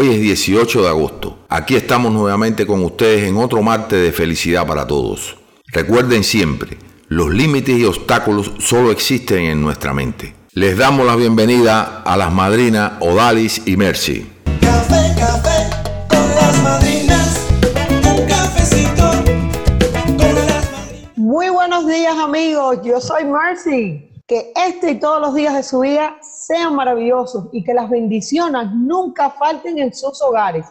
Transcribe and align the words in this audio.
Hoy 0.00 0.10
es 0.10 0.20
18 0.20 0.82
de 0.82 0.88
agosto. 0.90 1.38
Aquí 1.48 1.74
estamos 1.74 2.12
nuevamente 2.12 2.64
con 2.68 2.84
ustedes 2.84 3.24
en 3.24 3.36
otro 3.36 3.62
martes 3.62 4.00
de 4.00 4.12
felicidad 4.12 4.64
para 4.64 4.86
todos. 4.86 5.36
Recuerden 5.72 6.22
siempre, 6.22 6.78
los 7.08 7.34
límites 7.34 7.76
y 7.76 7.84
obstáculos 7.84 8.52
solo 8.60 8.92
existen 8.92 9.46
en 9.46 9.60
nuestra 9.60 9.92
mente. 9.92 10.36
Les 10.52 10.78
damos 10.78 11.04
la 11.04 11.16
bienvenida 11.16 12.02
a 12.04 12.16
las 12.16 12.32
madrinas 12.32 12.92
Odalis 13.00 13.62
y 13.66 13.76
Mercy. 13.76 14.24
Café, 14.60 15.16
café 15.18 15.68
con 16.08 16.30
las 16.36 16.62
madrinas. 16.62 17.48
Un 18.08 18.28
cafecito 18.28 19.10
con 20.16 20.34
las 20.46 20.70
madrinas. 20.70 21.16
Muy 21.16 21.48
buenos 21.48 21.88
días 21.88 22.16
amigos, 22.16 22.78
yo 22.84 23.00
soy 23.00 23.24
Mercy. 23.24 24.07
Que 24.28 24.52
este 24.54 24.90
y 24.90 25.00
todos 25.00 25.22
los 25.22 25.34
días 25.34 25.54
de 25.54 25.62
su 25.62 25.80
vida 25.80 26.18
sean 26.20 26.74
maravillosos 26.74 27.46
y 27.50 27.64
que 27.64 27.72
las 27.72 27.88
bendiciones 27.88 28.70
nunca 28.74 29.30
falten 29.30 29.78
en 29.78 29.94
sus 29.94 30.20
hogares. 30.20 30.66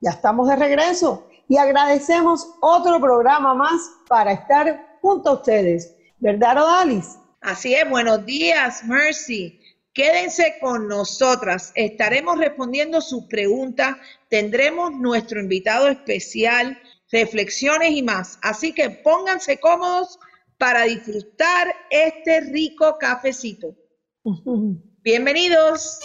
Ya 0.00 0.12
estamos 0.12 0.48
de 0.48 0.56
regreso 0.56 1.28
y 1.46 1.58
agradecemos 1.58 2.54
otro 2.62 2.98
programa 2.98 3.52
más 3.52 3.90
para 4.08 4.32
estar 4.32 4.98
junto 5.02 5.28
a 5.28 5.34
ustedes. 5.34 5.94
¿Verdad, 6.20 6.56
Odalis? 6.56 7.18
Así 7.42 7.74
es, 7.74 7.86
buenos 7.90 8.24
días, 8.24 8.82
Mercy. 8.84 9.60
Quédense 9.92 10.54
con 10.58 10.88
nosotras. 10.88 11.70
Estaremos 11.74 12.38
respondiendo 12.38 13.02
sus 13.02 13.24
preguntas. 13.24 13.94
Tendremos 14.30 14.90
nuestro 14.92 15.38
invitado 15.38 15.88
especial, 15.88 16.80
reflexiones 17.10 17.90
y 17.90 18.02
más. 18.02 18.38
Así 18.40 18.72
que 18.72 18.88
pónganse 18.88 19.60
cómodos 19.60 20.18
para 20.62 20.84
disfrutar 20.84 21.74
este 21.90 22.38
rico 22.52 22.96
cafecito. 22.96 23.74
Bienvenidos. 25.02 25.98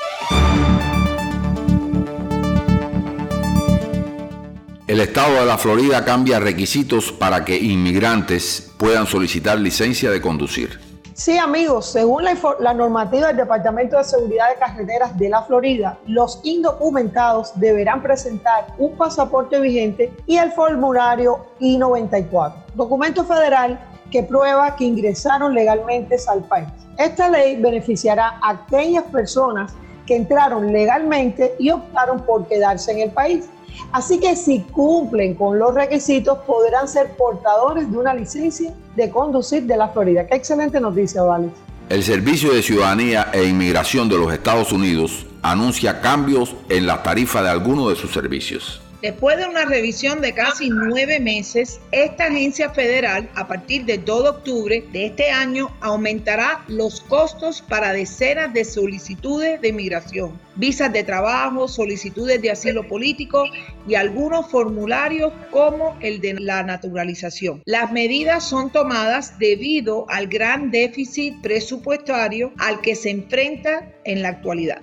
El 4.87 4.99
estado 4.99 5.35
de 5.35 5.45
la 5.45 5.59
Florida 5.59 6.03
cambia 6.03 6.39
requisitos 6.39 7.11
para 7.11 7.45
que 7.45 7.55
inmigrantes 7.55 8.73
puedan 8.79 9.05
solicitar 9.05 9.59
licencia 9.59 10.09
de 10.09 10.19
conducir. 10.19 10.79
Sí, 11.13 11.37
amigos, 11.37 11.91
según 11.91 12.23
la, 12.23 12.73
normativa 12.73 13.27
del 13.27 13.37
Departamento 13.37 13.97
de 13.97 14.05
Seguridad 14.05 14.49
de 14.49 14.55
Carreteras 14.55 15.15
de 15.19 15.29
la 15.29 15.43
Florida, 15.43 15.99
los 16.07 16.39
indocumentados 16.43 17.51
deberán 17.59 18.01
presentar 18.01 18.73
un 18.79 18.97
pasaporte 18.97 19.59
vigente 19.59 20.11
y 20.25 20.37
el 20.37 20.51
formulario 20.51 21.45
I-94, 21.59 22.53
documento 22.73 23.23
federal 23.23 23.79
que 24.11 24.23
prueba 24.23 24.75
que 24.75 24.85
ingresaron 24.85 25.53
legalmente 25.53 26.15
al 26.27 26.43
país. 26.43 26.67
Esta 26.97 27.29
ley 27.29 27.57
beneficiará 27.61 28.39
a 28.41 28.51
aquellas 28.51 29.03
personas 29.05 29.73
que 30.05 30.15
entraron 30.15 30.71
legalmente 30.71 31.53
y 31.59 31.69
optaron 31.69 32.21
por 32.21 32.47
quedarse 32.47 32.91
en 32.93 32.99
el 32.99 33.11
país. 33.11 33.45
Así 33.91 34.19
que 34.19 34.35
si 34.35 34.61
cumplen 34.61 35.35
con 35.35 35.59
los 35.59 35.73
requisitos 35.75 36.39
podrán 36.39 36.87
ser 36.87 37.15
portadores 37.15 37.91
de 37.91 37.97
una 37.97 38.13
licencia 38.13 38.73
de 38.95 39.09
conducir 39.11 39.63
de 39.63 39.77
la 39.77 39.89
Florida. 39.89 40.25
Qué 40.25 40.35
excelente 40.35 40.79
noticia, 40.79 41.21
Vale. 41.21 41.49
El 41.89 42.03
Servicio 42.03 42.53
de 42.53 42.61
Ciudadanía 42.61 43.29
e 43.31 43.45
Inmigración 43.45 44.09
de 44.09 44.17
los 44.17 44.33
Estados 44.33 44.73
Unidos 44.73 45.25
anuncia 45.41 46.01
cambios 46.01 46.55
en 46.67 46.85
las 46.85 47.03
tarifas 47.03 47.43
de 47.43 47.49
algunos 47.49 47.89
de 47.89 47.95
sus 47.95 48.11
servicios. 48.11 48.81
Después 49.01 49.37
de 49.37 49.45
una 49.45 49.63
revisión 49.63 50.21
de 50.21 50.33
casi 50.33 50.71
nueve 50.71 51.19
meses, 51.19 51.79
esta 51.91 52.25
agencia 52.25 52.71
federal, 52.71 53.29
a 53.35 53.47
partir 53.47 53.85
del 53.85 54.03
2 54.03 54.23
de 54.23 54.29
octubre 54.29 54.83
de 54.91 55.05
este 55.05 55.29
año, 55.29 55.69
aumentará 55.81 56.65
los 56.67 57.01
costos 57.01 57.61
para 57.61 57.93
decenas 57.93 58.51
de 58.55 58.65
solicitudes 58.65 59.61
de 59.61 59.67
inmigración, 59.67 60.41
visas 60.55 60.91
de 60.91 61.03
trabajo, 61.03 61.67
solicitudes 61.67 62.41
de 62.41 62.49
asilo 62.49 62.87
político 62.87 63.43
y 63.87 63.93
algunos 63.93 64.49
formularios 64.49 65.31
como 65.51 65.95
el 66.01 66.19
de 66.19 66.33
la 66.33 66.63
naturalización. 66.63 67.61
Las 67.65 67.91
medidas 67.91 68.45
son 68.45 68.71
tomadas 68.71 69.37
debido 69.37 70.09
al 70.09 70.25
gran 70.25 70.71
déficit 70.71 71.39
presupuestario 71.41 72.51
al 72.57 72.81
que 72.81 72.95
se 72.95 73.11
enfrenta 73.11 73.93
en 74.05 74.23
la 74.23 74.29
actualidad. 74.29 74.81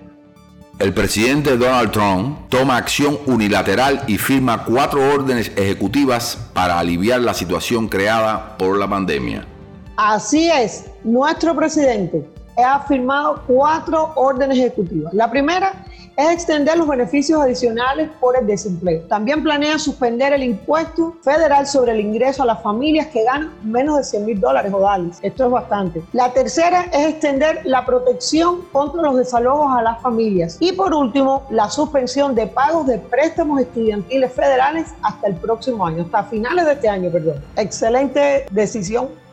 El 0.77 0.93
presidente 0.93 1.55
Donald 1.55 1.91
Trump 1.91 2.49
toma 2.49 2.75
acción 2.75 3.17
unilateral 3.27 4.03
y 4.07 4.17
firma 4.17 4.65
cuatro 4.65 4.99
órdenes 5.13 5.49
ejecutivas 5.55 6.37
para 6.51 6.77
aliviar 6.77 7.21
la 7.21 7.33
situación 7.33 7.87
creada 7.87 8.57
por 8.57 8.77
la 8.77 8.85
pandemia. 8.85 9.47
Así 9.95 10.51
es, 10.51 10.83
nuestro 11.05 11.55
presidente 11.55 12.27
ha 12.57 12.81
firmado 12.81 13.41
cuatro 13.47 14.11
órdenes 14.15 14.57
ejecutivas. 14.57 15.13
La 15.13 15.31
primera 15.31 15.85
es 16.17 16.29
extender 16.29 16.77
los 16.77 16.87
beneficios 16.87 17.41
adicionales 17.41 18.09
por 18.19 18.37
el 18.37 18.47
desempleo. 18.47 19.01
También 19.07 19.43
planea 19.43 19.77
suspender 19.77 20.33
el 20.33 20.43
impuesto 20.43 21.15
federal 21.21 21.67
sobre 21.67 21.91
el 21.91 21.99
ingreso 21.99 22.43
a 22.43 22.45
las 22.45 22.61
familias 22.61 23.07
que 23.07 23.23
ganan 23.23 23.53
menos 23.63 23.97
de 23.97 24.03
100 24.03 24.25
mil 24.25 24.39
dólares 24.39 24.73
o 24.73 24.79
dólares. 24.79 25.19
Esto 25.21 25.45
es 25.45 25.51
bastante. 25.51 26.01
La 26.13 26.31
tercera 26.31 26.83
es 26.93 27.07
extender 27.07 27.61
la 27.65 27.85
protección 27.85 28.61
contra 28.71 29.01
los 29.01 29.17
desalojos 29.17 29.77
a 29.77 29.81
las 29.81 30.01
familias. 30.01 30.57
Y 30.59 30.71
por 30.71 30.93
último, 30.93 31.45
la 31.49 31.69
suspensión 31.69 32.35
de 32.35 32.47
pagos 32.47 32.87
de 32.87 32.97
préstamos 32.97 33.61
estudiantiles 33.61 34.31
federales 34.31 34.93
hasta 35.01 35.27
el 35.27 35.35
próximo 35.35 35.85
año, 35.85 36.03
hasta 36.03 36.23
finales 36.23 36.65
de 36.65 36.73
este 36.73 36.87
año, 36.87 37.11
perdón. 37.11 37.43
Excelente 37.57 38.45
decisión 38.51 39.24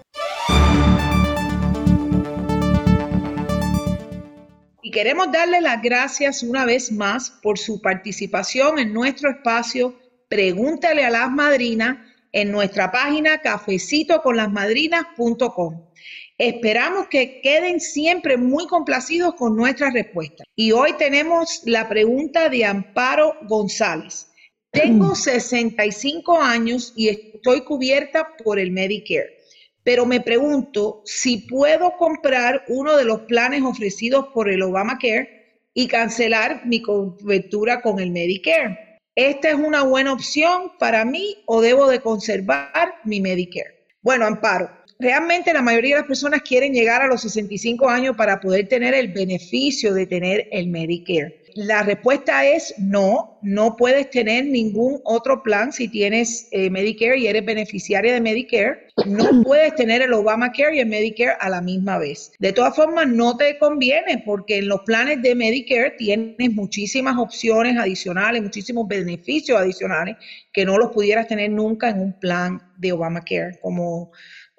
queremos 4.93 5.33
darle 5.33 5.61
las 5.61 5.83
gracias 5.83 6.45
una 6.45 6.65
vez 6.65 6.93
más 6.93 7.31
por 7.43 7.59
su 7.59 7.81
participación 7.81 8.79
en 8.79 8.93
nuestro 8.93 9.31
espacio 9.31 9.97
Pregúntale 10.33 11.05
a 11.05 11.11
las 11.11 11.31
Madrinas 11.31 11.99
en 12.33 12.51
nuestra 12.53 12.91
página 12.91 13.43
cafecitoconlasmadrinas.com. 13.43 15.91
Esperamos 16.39 17.09
que 17.09 17.43
queden 17.43 17.81
siempre 17.81 18.39
muy 18.39 18.67
complacidos 18.67 19.35
con 19.35 19.55
nuestras 19.55 19.93
respuestas. 19.93 20.47
Y 20.57 20.73
hoy 20.73 20.95
tenemos 20.95 21.61
la 21.67 21.87
pregunta 21.87 22.49
de 22.49 22.65
Amparo 22.65 23.35
González. 23.43 24.29
Tengo 24.71 25.15
65 25.23 26.41
años 26.41 26.95
y 26.97 27.09
estoy 27.09 27.61
cubierta 27.61 28.35
por 28.43 28.59
el 28.59 28.71
Medicare 28.71 29.42
pero 29.85 30.07
me 30.07 30.21
pregunto 30.21 31.03
si 31.05 31.39
puedo 31.39 31.97
comprar 31.97 32.65
uno 32.69 32.97
de 32.97 33.05
los 33.05 33.23
planes 33.23 33.63
ofrecidos 33.63 34.27
por 34.33 34.49
el 34.49 34.63
Obamacare 34.63 35.43
y 35.75 35.89
cancelar 35.89 36.67
mi 36.67 36.83
cobertura 36.83 37.81
con 37.81 37.99
el 37.99 38.11
Medicare. 38.11 39.01
¿Esta 39.15 39.51
es 39.51 39.55
una 39.57 39.83
buena 39.83 40.13
opción 40.13 40.73
para 40.79 41.05
mí 41.05 41.37
o 41.47 41.61
debo 41.61 41.89
de 41.89 42.01
conservar 42.01 42.95
mi 43.05 43.21
Medicare? 43.21 43.87
Bueno, 44.01 44.27
Amparo, 44.27 44.71
realmente 44.99 45.53
la 45.53 45.63
mayoría 45.63 45.97
de 45.97 46.01
las 46.01 46.09
personas 46.09 46.43
quieren 46.43 46.73
llegar 46.73 47.03
a 47.03 47.09
los 47.09 47.23
65 47.23 47.89
años 47.89 48.17
para 48.17 48.41
poder 48.41 48.69
tener 48.69 48.95
el 48.95 49.09
beneficio 49.09 49.93
de 49.93 50.07
tener 50.07 50.49
el 50.51 50.69
Medicare. 50.69 51.42
La 51.55 51.83
respuesta 51.83 52.47
es 52.47 52.75
no, 52.79 53.39
no 53.43 53.77
puedes 53.77 54.11
tener 54.11 54.47
ningún 54.47 55.01
otro 55.05 55.43
plan 55.43 55.73
si 55.73 55.89
tienes 55.89 56.49
eh, 56.51 56.71
Medicare 56.71 57.19
y 57.19 57.27
eres 57.27 57.45
beneficiaria 57.45 58.13
de 58.13 58.21
Medicare. 58.21 58.89
No 59.07 59.43
puedes 59.45 59.75
tener 59.75 60.03
el 60.03 60.13
Obamacare 60.13 60.77
y 60.77 60.81
el 60.81 60.87
Medicare 60.87 61.37
a 61.41 61.49
la 61.49 61.61
misma 61.61 61.99
vez. 61.99 62.33
De 62.39 62.53
todas 62.53 62.75
formas, 62.75 63.09
no 63.09 63.37
te 63.37 63.59
conviene 63.59 64.23
porque 64.25 64.59
en 64.59 64.69
los 64.69 64.81
planes 64.83 65.23
de 65.23 65.35
Medicare 65.35 65.95
tienes 65.99 66.53
muchísimas 66.53 67.17
opciones 67.19 67.77
adicionales, 67.77 68.43
muchísimos 68.43 68.87
beneficios 68.89 69.59
adicionales 69.59 70.17
que 70.53 70.65
no 70.65 70.79
los 70.79 70.91
pudieras 70.93 71.27
tener 71.27 71.51
nunca 71.51 71.91
en 71.91 72.01
un 72.01 72.13
plan 72.19 72.61
de 72.79 72.93
Obamacare, 72.93 73.59
como 73.61 74.13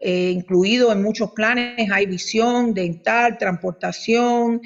eh, 0.04 0.32
incluido 0.32 0.92
en 0.92 1.02
muchos 1.02 1.32
planes 1.32 1.90
hay 1.92 2.06
visión, 2.06 2.74
dental, 2.74 3.38
transportación, 3.38 4.62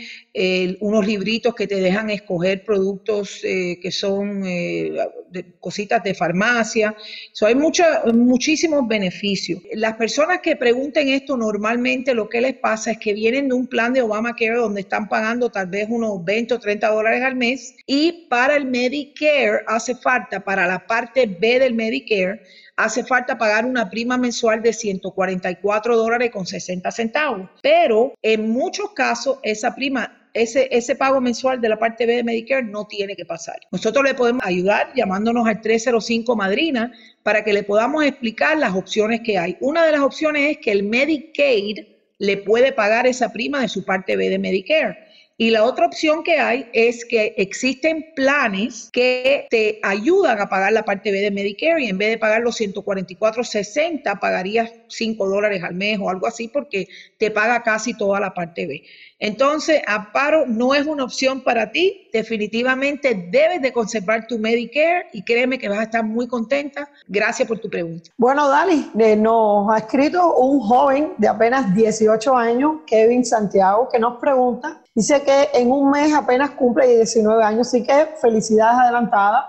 unos 0.82 1.06
libritos 1.08 1.56
que 1.56 1.66
te 1.68 1.76
dejan 1.76 2.10
escoger 2.12 2.64
productos 2.64 3.40
eh, 3.44 3.80
que 3.82 3.92
son 3.92 4.44
eh, 4.46 4.92
de- 5.32 5.46
cositas 5.60 6.04
de 6.04 6.14
farmacia. 6.14 6.96
So, 7.34 7.46
hay 7.48 7.56
mucha- 7.56 8.04
muchísimos 8.14 8.88
beneficios. 8.88 9.62
Las 9.74 9.96
personas 9.96 10.40
que 10.42 10.56
pregunten 10.56 11.10
esto 11.10 11.36
normalmente 11.38 12.14
lo 12.14 12.30
que 12.30 12.42
les 12.42 12.54
pasa 12.56 12.92
es 12.92 12.98
que 13.00 13.14
vienen 13.14 13.48
de 13.50 13.56
un 13.56 13.68
plan 13.68 13.94
de 13.94 14.02
Obamacare 14.04 14.56
donde 14.56 14.82
están 14.82 15.10
pagando 15.10 15.50
tal 15.50 15.68
vez 15.68 15.88
unos 15.90 16.24
20 16.24 16.54
o 16.54 16.60
30 16.60 16.88
dólares 16.90 17.24
al 17.24 17.36
mes 17.36 17.76
y 17.88 18.28
para 18.30 18.56
el 18.56 18.66
Medicare 18.66 19.62
hace 19.68 19.96
falta, 19.96 20.40
para 20.40 20.68
la 20.68 20.86
parte 20.86 21.26
B 21.26 21.60
del 21.60 21.74
Medicare, 21.74 22.42
hace 22.78 23.04
falta 23.04 23.38
pagar 23.38 23.66
una 23.66 23.90
prima 23.90 24.18
mensual 24.18 24.62
de 24.62 24.72
144 24.72 25.98
dólares 25.98 26.32
con 26.32 26.46
60 26.46 26.90
centavos. 26.92 27.50
Pero 27.62 28.14
en 28.22 28.50
muchos 28.50 28.92
casos 28.92 29.40
esa 29.44 29.76
prima, 29.76 30.30
ese, 30.34 30.96
pago 30.96 31.20
mensual 31.20 31.60
de 31.60 31.70
la 31.70 31.80
parte 31.80 32.06
B 32.06 32.16
de 32.16 32.24
Medicare 32.24 32.64
no 32.64 32.86
tiene 32.86 33.16
que 33.16 33.26
pasar. 33.26 33.60
Nosotros 33.72 34.06
le 34.06 34.14
podemos 34.14 34.46
ayudar 34.46 34.94
llamándonos 34.96 35.48
al 35.48 35.60
305 35.60 36.36
Madrina 36.36 36.94
para 37.24 37.44
que 37.44 37.52
le 37.52 37.64
podamos 37.64 38.06
explicar 38.06 38.58
las 38.58 38.76
opciones 38.76 39.22
que 39.22 39.38
hay. 39.38 39.58
Una 39.60 39.84
de 39.84 39.92
las 39.92 40.02
opciones 40.02 40.52
es 40.52 40.58
que 40.60 40.72
el 40.72 40.84
Medicaid 40.84 41.80
le 42.20 42.38
puede 42.38 42.72
pagar 42.72 43.08
esa 43.08 43.34
prima 43.34 43.62
de 43.62 43.70
su 43.70 43.84
parte 43.84 44.16
B 44.16 44.30
de 44.30 44.40
Medicare. 44.40 45.07
Y 45.40 45.52
la 45.52 45.66
otra 45.66 45.86
opción 45.86 46.24
que 46.24 46.40
hay 46.40 46.68
es 46.74 47.06
que 47.06 47.36
existen 47.38 48.08
planes 48.16 48.90
que 48.92 49.46
te 49.52 49.80
ayudan 49.84 50.42
a 50.42 50.50
pagar 50.50 50.74
la 50.74 50.84
parte 50.84 51.12
B 51.12 51.20
de 51.20 51.30
Medicare 51.30 51.84
y 51.84 51.90
en 51.90 52.00
vez 52.00 52.10
de 52.10 52.18
pagar 52.18 52.42
los 52.42 52.60
144.60 52.60 54.20
pagarías 54.20 54.74
5 54.88 55.30
dólares 55.30 55.64
al 55.64 55.76
mes 55.76 56.00
o 56.02 56.10
algo 56.10 56.26
así 56.26 56.48
porque 56.48 56.88
te 57.20 57.30
paga 57.30 57.62
casi 57.62 57.96
toda 57.96 58.20
la 58.20 58.34
parte 58.34 58.66
B. 58.66 58.84
Entonces, 59.20 59.82
Amparo 59.88 60.46
no 60.46 60.76
es 60.76 60.86
una 60.86 61.04
opción 61.04 61.42
para 61.42 61.72
ti. 61.72 62.08
Definitivamente 62.14 63.30
debes 63.32 63.62
de 63.62 63.74
conservar 63.74 64.28
tu 64.28 64.38
Medicare 64.38 65.08
y 65.12 65.24
créeme 65.24 65.58
que 65.58 65.70
vas 65.70 65.80
a 65.80 65.84
estar 65.84 66.04
muy 66.04 66.28
contenta. 66.28 66.90
Gracias 67.08 67.48
por 67.48 67.60
tu 67.60 67.70
pregunta. 67.70 68.12
Bueno, 68.18 68.48
Dali, 68.48 68.92
eh, 69.00 69.16
nos 69.16 69.74
ha 69.74 69.80
escrito 69.80 70.36
un 70.36 70.60
joven 70.60 71.14
de 71.18 71.28
apenas 71.28 71.74
18 71.74 72.36
años, 72.36 72.82
Kevin 72.86 73.26
Santiago, 73.26 73.90
que 73.90 73.98
nos 73.98 74.20
pregunta, 74.20 74.82
dice 74.94 75.22
que 75.24 75.50
en 75.54 75.72
un 75.72 75.90
mes 75.90 76.14
apenas 76.14 76.52
cumple 76.52 76.88
19 76.88 77.44
años, 77.44 77.68
así 77.68 77.84
que 77.84 78.08
felicidades 78.22 78.80
adelantadas. 78.80 79.46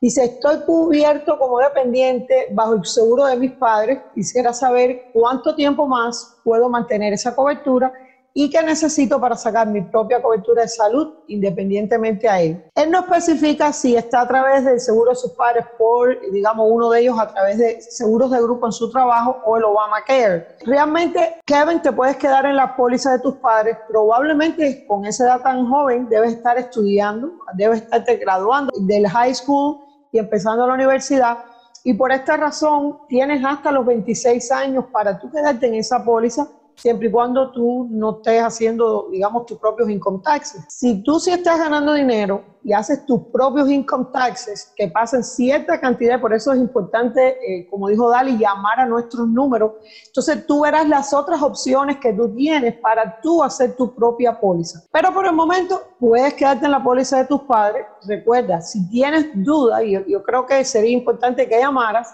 Dice, 0.00 0.24
estoy 0.24 0.62
cubierto 0.66 1.38
como 1.38 1.60
dependiente 1.60 2.48
bajo 2.50 2.74
el 2.74 2.84
seguro 2.84 3.26
de 3.26 3.36
mis 3.36 3.52
padres. 3.52 4.00
Quisiera 4.12 4.52
saber 4.52 5.10
cuánto 5.12 5.54
tiempo 5.54 5.86
más 5.86 6.38
puedo 6.42 6.68
mantener 6.68 7.12
esa 7.12 7.36
cobertura 7.36 7.92
y 8.34 8.50
qué 8.50 8.62
necesito 8.62 9.20
para 9.20 9.36
sacar 9.36 9.66
mi 9.66 9.82
propia 9.82 10.22
cobertura 10.22 10.62
de 10.62 10.68
salud 10.68 11.14
independientemente 11.28 12.28
a 12.28 12.40
él. 12.40 12.64
Él 12.74 12.90
no 12.90 13.00
especifica 13.00 13.72
si 13.72 13.96
está 13.96 14.22
a 14.22 14.28
través 14.28 14.64
del 14.64 14.80
seguro 14.80 15.10
de 15.10 15.16
sus 15.16 15.32
padres 15.32 15.66
por, 15.78 16.18
digamos, 16.30 16.66
uno 16.70 16.90
de 16.90 17.00
ellos 17.00 17.18
a 17.18 17.28
través 17.28 17.58
de 17.58 17.80
seguros 17.80 18.30
de 18.30 18.40
grupo 18.40 18.66
en 18.66 18.72
su 18.72 18.90
trabajo 18.90 19.36
o 19.44 19.56
el 19.56 19.64
Obamacare. 19.64 20.56
Realmente, 20.64 21.36
Kevin, 21.44 21.82
te 21.82 21.92
puedes 21.92 22.16
quedar 22.16 22.46
en 22.46 22.56
la 22.56 22.74
póliza 22.76 23.12
de 23.12 23.18
tus 23.18 23.34
padres. 23.36 23.76
Probablemente 23.88 24.86
con 24.86 25.04
esa 25.04 25.24
edad 25.24 25.40
tan 25.42 25.68
joven 25.68 26.08
debes 26.08 26.32
estar 26.32 26.58
estudiando, 26.58 27.32
debes 27.54 27.82
estarte 27.82 28.16
graduando 28.16 28.72
del 28.80 29.06
high 29.08 29.34
school 29.34 29.78
y 30.10 30.18
empezando 30.18 30.66
la 30.66 30.74
universidad. 30.74 31.38
Y 31.84 31.94
por 31.94 32.12
esta 32.12 32.36
razón 32.36 32.98
tienes 33.08 33.44
hasta 33.44 33.72
los 33.72 33.84
26 33.84 34.52
años 34.52 34.84
para 34.92 35.18
tú 35.18 35.30
quedarte 35.30 35.66
en 35.66 35.74
esa 35.74 36.04
póliza 36.04 36.46
siempre 36.82 37.06
y 37.06 37.12
cuando 37.12 37.52
tú 37.52 37.86
no 37.92 38.16
estés 38.16 38.42
haciendo, 38.42 39.06
digamos, 39.12 39.46
tus 39.46 39.56
propios 39.58 39.88
income 39.88 40.18
taxes. 40.24 40.64
Si 40.68 41.00
tú 41.04 41.20
sí 41.20 41.30
estás 41.30 41.60
ganando 41.60 41.92
dinero 41.92 42.42
y 42.64 42.72
haces 42.72 43.06
tus 43.06 43.20
propios 43.32 43.70
income 43.70 44.06
taxes, 44.12 44.72
que 44.74 44.88
pasen 44.88 45.22
cierta 45.22 45.80
cantidad, 45.80 46.20
por 46.20 46.34
eso 46.34 46.52
es 46.52 46.58
importante, 46.58 47.36
eh, 47.46 47.68
como 47.70 47.88
dijo 47.88 48.10
Dali, 48.10 48.36
llamar 48.36 48.80
a 48.80 48.86
nuestros 48.86 49.28
números, 49.28 49.74
entonces 50.08 50.44
tú 50.44 50.62
verás 50.62 50.88
las 50.88 51.14
otras 51.14 51.40
opciones 51.40 51.98
que 51.98 52.12
tú 52.12 52.34
tienes 52.34 52.74
para 52.80 53.20
tú 53.20 53.44
hacer 53.44 53.76
tu 53.76 53.94
propia 53.94 54.40
póliza. 54.40 54.82
Pero 54.90 55.14
por 55.14 55.26
el 55.26 55.34
momento 55.34 55.80
puedes 56.00 56.34
quedarte 56.34 56.64
en 56.64 56.72
la 56.72 56.82
póliza 56.82 57.18
de 57.18 57.26
tus 57.26 57.42
padres. 57.42 57.86
Recuerda, 58.08 58.60
si 58.60 58.88
tienes 58.88 59.26
duda, 59.34 59.84
y 59.84 59.92
yo, 59.92 60.00
yo 60.08 60.20
creo 60.24 60.44
que 60.46 60.64
sería 60.64 60.90
importante 60.90 61.48
que 61.48 61.60
llamaras, 61.60 62.12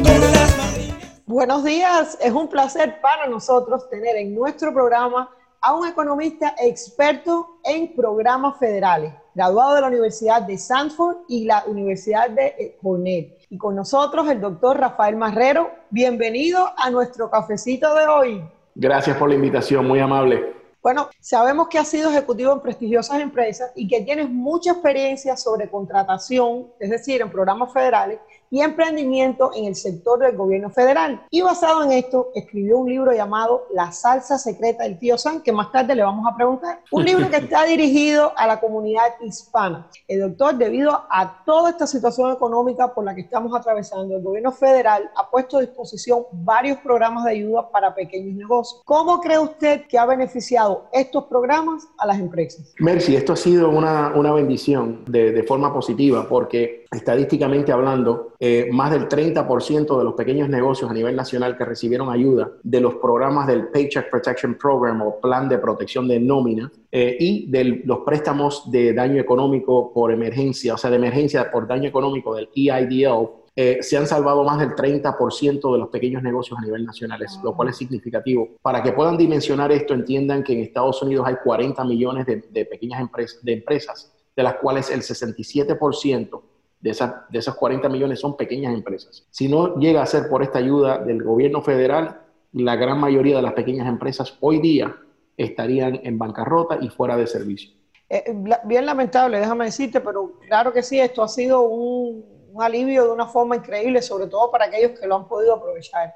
con 0.02 0.20
las 0.20 0.54
madrinas. 0.58 1.22
Buenos 1.24 1.64
días, 1.64 2.18
es 2.20 2.32
un 2.32 2.48
placer 2.48 3.00
para 3.00 3.26
nosotros 3.26 3.88
tener 3.88 4.16
en 4.16 4.34
nuestro 4.34 4.74
programa 4.74 5.30
a 5.62 5.74
un 5.74 5.88
economista 5.88 6.54
experto 6.58 7.58
en 7.64 7.94
programas 7.94 8.58
federales, 8.58 9.14
graduado 9.34 9.74
de 9.74 9.80
la 9.80 9.86
Universidad 9.88 10.42
de 10.42 10.58
Sanford 10.58 11.18
y 11.28 11.44
la 11.44 11.64
Universidad 11.66 12.30
de 12.30 12.76
Cornell 12.82 13.34
y 13.48 13.58
con 13.58 13.74
nosotros 13.74 14.28
el 14.28 14.40
doctor 14.40 14.78
Rafael 14.78 15.16
Marrero. 15.16 15.70
Bienvenido 15.90 16.70
a 16.76 16.90
nuestro 16.90 17.30
cafecito 17.30 17.94
de 17.94 18.06
hoy. 18.06 18.44
Gracias 18.74 19.16
por 19.16 19.28
la 19.28 19.34
invitación, 19.34 19.86
muy 19.86 20.00
amable. 20.00 20.54
Bueno, 20.82 21.08
sabemos 21.20 21.68
que 21.68 21.78
has 21.78 21.88
sido 21.88 22.10
ejecutivo 22.10 22.52
en 22.52 22.60
prestigiosas 22.60 23.20
empresas 23.20 23.70
y 23.76 23.86
que 23.86 24.00
tienes 24.00 24.28
mucha 24.28 24.72
experiencia 24.72 25.36
sobre 25.36 25.70
contratación, 25.70 26.66
es 26.80 26.90
decir, 26.90 27.20
en 27.20 27.30
programas 27.30 27.72
federales 27.72 28.18
y 28.52 28.60
emprendimiento 28.60 29.50
en 29.56 29.64
el 29.64 29.74
sector 29.74 30.18
del 30.18 30.36
gobierno 30.36 30.68
federal. 30.68 31.22
Y 31.30 31.40
basado 31.40 31.84
en 31.84 31.92
esto, 31.92 32.28
escribió 32.34 32.78
un 32.78 32.88
libro 32.90 33.10
llamado 33.10 33.66
La 33.72 33.90
salsa 33.92 34.38
secreta 34.38 34.84
del 34.84 34.98
tío 34.98 35.16
San, 35.16 35.40
que 35.40 35.52
más 35.52 35.72
tarde 35.72 35.94
le 35.94 36.02
vamos 36.02 36.30
a 36.30 36.36
preguntar. 36.36 36.82
Un 36.90 37.06
libro 37.06 37.30
que 37.30 37.38
está 37.38 37.64
dirigido 37.64 38.30
a 38.36 38.46
la 38.46 38.60
comunidad 38.60 39.04
hispana. 39.22 39.88
El 40.06 40.20
doctor, 40.20 40.56
debido 40.56 40.92
a 41.10 41.42
toda 41.46 41.70
esta 41.70 41.86
situación 41.86 42.30
económica 42.30 42.92
por 42.92 43.06
la 43.06 43.14
que 43.14 43.22
estamos 43.22 43.58
atravesando, 43.58 44.16
el 44.16 44.22
gobierno 44.22 44.52
federal 44.52 45.10
ha 45.16 45.30
puesto 45.30 45.56
a 45.56 45.60
disposición 45.62 46.24
varios 46.32 46.76
programas 46.80 47.24
de 47.24 47.30
ayuda 47.30 47.70
para 47.70 47.94
pequeños 47.94 48.36
negocios. 48.36 48.82
¿Cómo 48.84 49.18
cree 49.22 49.38
usted 49.38 49.86
que 49.86 49.98
ha 49.98 50.04
beneficiado 50.04 50.88
estos 50.92 51.24
programas 51.24 51.88
a 51.96 52.06
las 52.06 52.18
empresas? 52.18 52.74
Mercy, 52.78 53.16
esto 53.16 53.32
ha 53.32 53.36
sido 53.36 53.70
una, 53.70 54.12
una 54.14 54.30
bendición 54.32 55.06
de, 55.06 55.32
de 55.32 55.42
forma 55.42 55.72
positiva 55.72 56.28
porque 56.28 56.81
estadísticamente 56.92 57.72
hablando, 57.72 58.34
eh, 58.38 58.68
más 58.70 58.90
del 58.90 59.08
30% 59.08 59.98
de 59.98 60.04
los 60.04 60.14
pequeños 60.14 60.48
negocios 60.48 60.90
a 60.90 60.94
nivel 60.94 61.16
nacional 61.16 61.56
que 61.56 61.64
recibieron 61.64 62.10
ayuda 62.10 62.52
de 62.62 62.80
los 62.80 62.96
programas 62.96 63.46
del 63.46 63.68
Paycheck 63.68 64.10
Protection 64.10 64.56
Program 64.56 65.00
o 65.00 65.18
Plan 65.20 65.48
de 65.48 65.58
Protección 65.58 66.06
de 66.06 66.20
Nómina 66.20 66.70
eh, 66.90 67.16
y 67.18 67.50
de 67.50 67.82
los 67.84 68.00
préstamos 68.00 68.70
de 68.70 68.92
daño 68.92 69.20
económico 69.20 69.92
por 69.92 70.12
emergencia, 70.12 70.74
o 70.74 70.76
sea, 70.76 70.90
de 70.90 70.96
emergencia 70.96 71.50
por 71.50 71.66
daño 71.66 71.88
económico 71.88 72.34
del 72.34 72.50
EIDL, 72.54 73.30
eh, 73.54 73.78
se 73.82 73.96
han 73.96 74.06
salvado 74.06 74.44
más 74.44 74.58
del 74.58 74.74
30% 74.74 75.72
de 75.72 75.78
los 75.78 75.88
pequeños 75.88 76.22
negocios 76.22 76.58
a 76.58 76.62
nivel 76.62 76.84
nacional, 76.84 77.22
lo 77.42 77.54
cual 77.54 77.68
es 77.68 77.76
significativo. 77.76 78.48
Para 78.62 78.82
que 78.82 78.92
puedan 78.92 79.16
dimensionar 79.16 79.72
esto, 79.72 79.94
entiendan 79.94 80.42
que 80.42 80.54
en 80.54 80.60
Estados 80.60 81.02
Unidos 81.02 81.26
hay 81.26 81.36
40 81.42 81.84
millones 81.84 82.26
de, 82.26 82.44
de 82.50 82.64
pequeñas 82.64 83.00
empresas, 83.00 83.44
de 83.44 83.52
empresas, 83.52 84.12
de 84.34 84.42
las 84.42 84.54
cuales 84.54 84.90
el 84.90 85.02
67% 85.02 86.40
de, 86.82 86.90
esas, 86.90 87.14
de 87.30 87.38
esos 87.38 87.54
40 87.54 87.88
millones 87.88 88.20
son 88.20 88.36
pequeñas 88.36 88.74
empresas. 88.74 89.24
Si 89.30 89.48
no 89.48 89.76
llega 89.76 90.02
a 90.02 90.06
ser 90.06 90.28
por 90.28 90.42
esta 90.42 90.58
ayuda 90.58 90.98
del 90.98 91.22
gobierno 91.22 91.62
federal, 91.62 92.20
la 92.52 92.76
gran 92.76 92.98
mayoría 92.98 93.36
de 93.36 93.42
las 93.42 93.54
pequeñas 93.54 93.88
empresas 93.88 94.36
hoy 94.40 94.60
día 94.60 94.94
estarían 95.36 96.00
en 96.02 96.18
bancarrota 96.18 96.78
y 96.80 96.88
fuera 96.88 97.16
de 97.16 97.26
servicio. 97.26 97.70
Eh, 98.10 98.34
bien 98.64 98.84
lamentable, 98.84 99.38
déjame 99.38 99.66
decirte, 99.66 100.00
pero 100.00 100.38
claro 100.46 100.72
que 100.72 100.82
sí, 100.82 101.00
esto 101.00 101.22
ha 101.22 101.28
sido 101.28 101.62
un 101.62 102.22
alivio 102.60 103.04
de 103.04 103.12
una 103.12 103.26
forma 103.26 103.56
increíble, 103.56 104.02
sobre 104.02 104.26
todo 104.26 104.50
para 104.50 104.66
aquellos 104.66 104.98
que 104.98 105.06
lo 105.06 105.16
han 105.16 105.28
podido 105.28 105.54
aprovechar. 105.54 106.14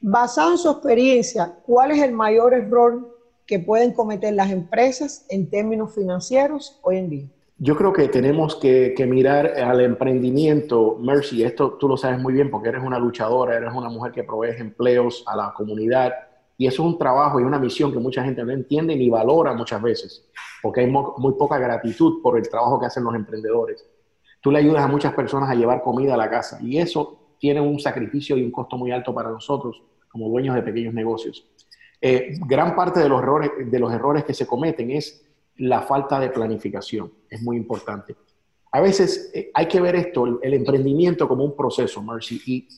Basado 0.00 0.52
en 0.52 0.58
su 0.58 0.68
experiencia, 0.68 1.54
¿cuál 1.64 1.92
es 1.92 2.02
el 2.02 2.12
mayor 2.12 2.54
error 2.54 3.16
que 3.46 3.60
pueden 3.60 3.92
cometer 3.92 4.32
las 4.32 4.50
empresas 4.50 5.24
en 5.28 5.48
términos 5.48 5.94
financieros 5.94 6.80
hoy 6.82 6.96
en 6.96 7.10
día? 7.10 7.26
Yo 7.64 7.76
creo 7.76 7.92
que 7.92 8.08
tenemos 8.08 8.56
que, 8.56 8.92
que, 8.96 9.06
mirar 9.06 9.46
al 9.46 9.80
emprendimiento, 9.82 10.98
Mercy, 11.00 11.44
esto 11.44 11.74
tú 11.74 11.86
lo 11.86 11.96
sabes 11.96 12.18
muy 12.18 12.32
bien 12.32 12.50
porque 12.50 12.70
eres 12.70 12.82
una 12.82 12.98
luchadora, 12.98 13.56
eres 13.56 13.72
una 13.72 13.88
mujer 13.88 14.10
que 14.10 14.24
provee 14.24 14.56
empleos 14.58 15.22
a 15.28 15.36
la 15.36 15.54
comunidad 15.54 16.12
y 16.58 16.66
eso 16.66 16.82
es 16.82 16.88
un 16.88 16.98
trabajo 16.98 17.38
y 17.38 17.44
una 17.44 17.60
misión 17.60 17.92
que 17.92 18.00
mucha 18.00 18.24
gente 18.24 18.42
no 18.42 18.50
entiende 18.50 18.96
ni 18.96 19.08
valora 19.08 19.54
muchas 19.54 19.80
veces 19.80 20.28
porque 20.60 20.80
hay 20.80 20.90
muy 20.90 21.34
poca 21.34 21.56
gratitud 21.56 22.20
por 22.20 22.36
el 22.36 22.48
trabajo 22.48 22.80
que 22.80 22.86
hacen 22.86 23.04
los 23.04 23.14
emprendedores. 23.14 23.84
Tú 24.40 24.50
le 24.50 24.58
ayudas 24.58 24.82
a 24.82 24.88
muchas 24.88 25.12
personas 25.12 25.48
a 25.48 25.54
llevar 25.54 25.82
comida 25.82 26.14
a 26.14 26.16
la 26.16 26.28
casa 26.28 26.58
y 26.62 26.78
eso 26.78 27.36
tiene 27.38 27.60
un 27.60 27.78
sacrificio 27.78 28.36
y 28.36 28.44
un 28.44 28.50
costo 28.50 28.76
muy 28.76 28.92
alto 28.92 29.14
para 29.14 29.30
nosotros 29.30 29.82
como 30.08 30.28
dueños 30.28 30.54
de 30.54 30.62
pequeños 30.62 30.94
negocios. 30.94 31.46
Eh, 32.00 32.34
gran 32.46 32.74
parte 32.74 33.00
de 33.00 33.08
los, 33.08 33.20
errores, 33.22 33.50
de 33.64 33.78
los 33.78 33.92
errores 33.92 34.24
que 34.24 34.34
se 34.34 34.46
cometen 34.46 34.90
es 34.90 35.24
la 35.62 35.82
falta 35.82 36.18
de 36.18 36.30
planificación. 36.30 37.12
Es 37.30 37.40
muy 37.40 37.56
importante. 37.56 38.16
A 38.72 38.80
veces 38.80 39.30
eh, 39.32 39.50
hay 39.54 39.66
que 39.66 39.80
ver 39.80 39.94
esto, 39.94 40.40
el, 40.42 40.54
emprendimiento 40.54 41.28
como 41.28 41.44
un 41.44 41.54
proceso, 41.54 42.02
Mercy, 42.02 42.68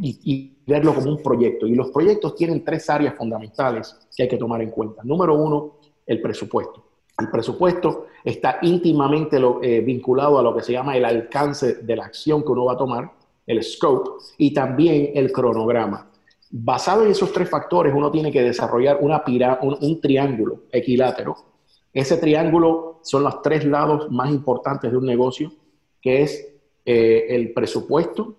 y, 0.00 0.56
verlo 0.66 0.94
como 0.94 1.10
un 1.10 1.22
proyecto. 1.22 1.66
Y 1.66 1.74
los 1.74 1.90
proyectos 1.90 2.34
tienen 2.34 2.64
tres 2.64 2.88
áreas 2.88 3.16
fundamentales 3.16 3.98
que 4.16 4.22
hay 4.22 4.28
que 4.30 4.38
tomar 4.38 4.62
en 4.62 4.70
cuenta. 4.70 5.02
Número 5.04 5.34
uno, 5.34 5.78
el 6.06 6.22
presupuesto. 6.22 6.82
El 7.18 7.28
presupuesto 7.28 8.06
está 8.24 8.58
íntimamente 8.62 9.38
eh, 9.62 9.80
vinculado 9.80 10.38
a 10.38 10.42
lo 10.42 10.56
que 10.56 10.62
se 10.62 10.72
llama 10.72 10.96
el 10.96 11.04
alcance 11.04 11.82
de 11.82 11.96
la 11.96 12.06
acción 12.06 12.42
que 12.42 12.52
uno 12.52 12.64
va 12.64 12.72
a 12.72 12.78
tomar, 12.78 13.12
el 13.46 13.62
scope, 13.62 14.10
y 14.38 14.54
también 14.54 15.10
el 15.14 15.30
cronograma. 15.32 16.08
Basado 16.50 17.04
en 17.04 17.10
esos 17.10 17.30
tres 17.30 17.50
factores, 17.50 17.92
uno 17.94 18.10
tiene 18.10 18.32
que 18.32 18.40
desarrollar 18.40 18.98
una 19.02 19.22
pira, 19.22 19.58
un 19.60 20.00
triángulo 20.00 20.62
equilátero 20.70 21.51
ese 21.92 22.16
triángulo 22.16 23.00
son 23.02 23.24
los 23.24 23.42
tres 23.42 23.64
lados 23.64 24.10
más 24.10 24.30
importantes 24.30 24.90
de 24.90 24.96
un 24.96 25.06
negocio, 25.06 25.52
que 26.00 26.22
es 26.22 26.48
eh, 26.84 27.26
el 27.28 27.52
presupuesto, 27.52 28.34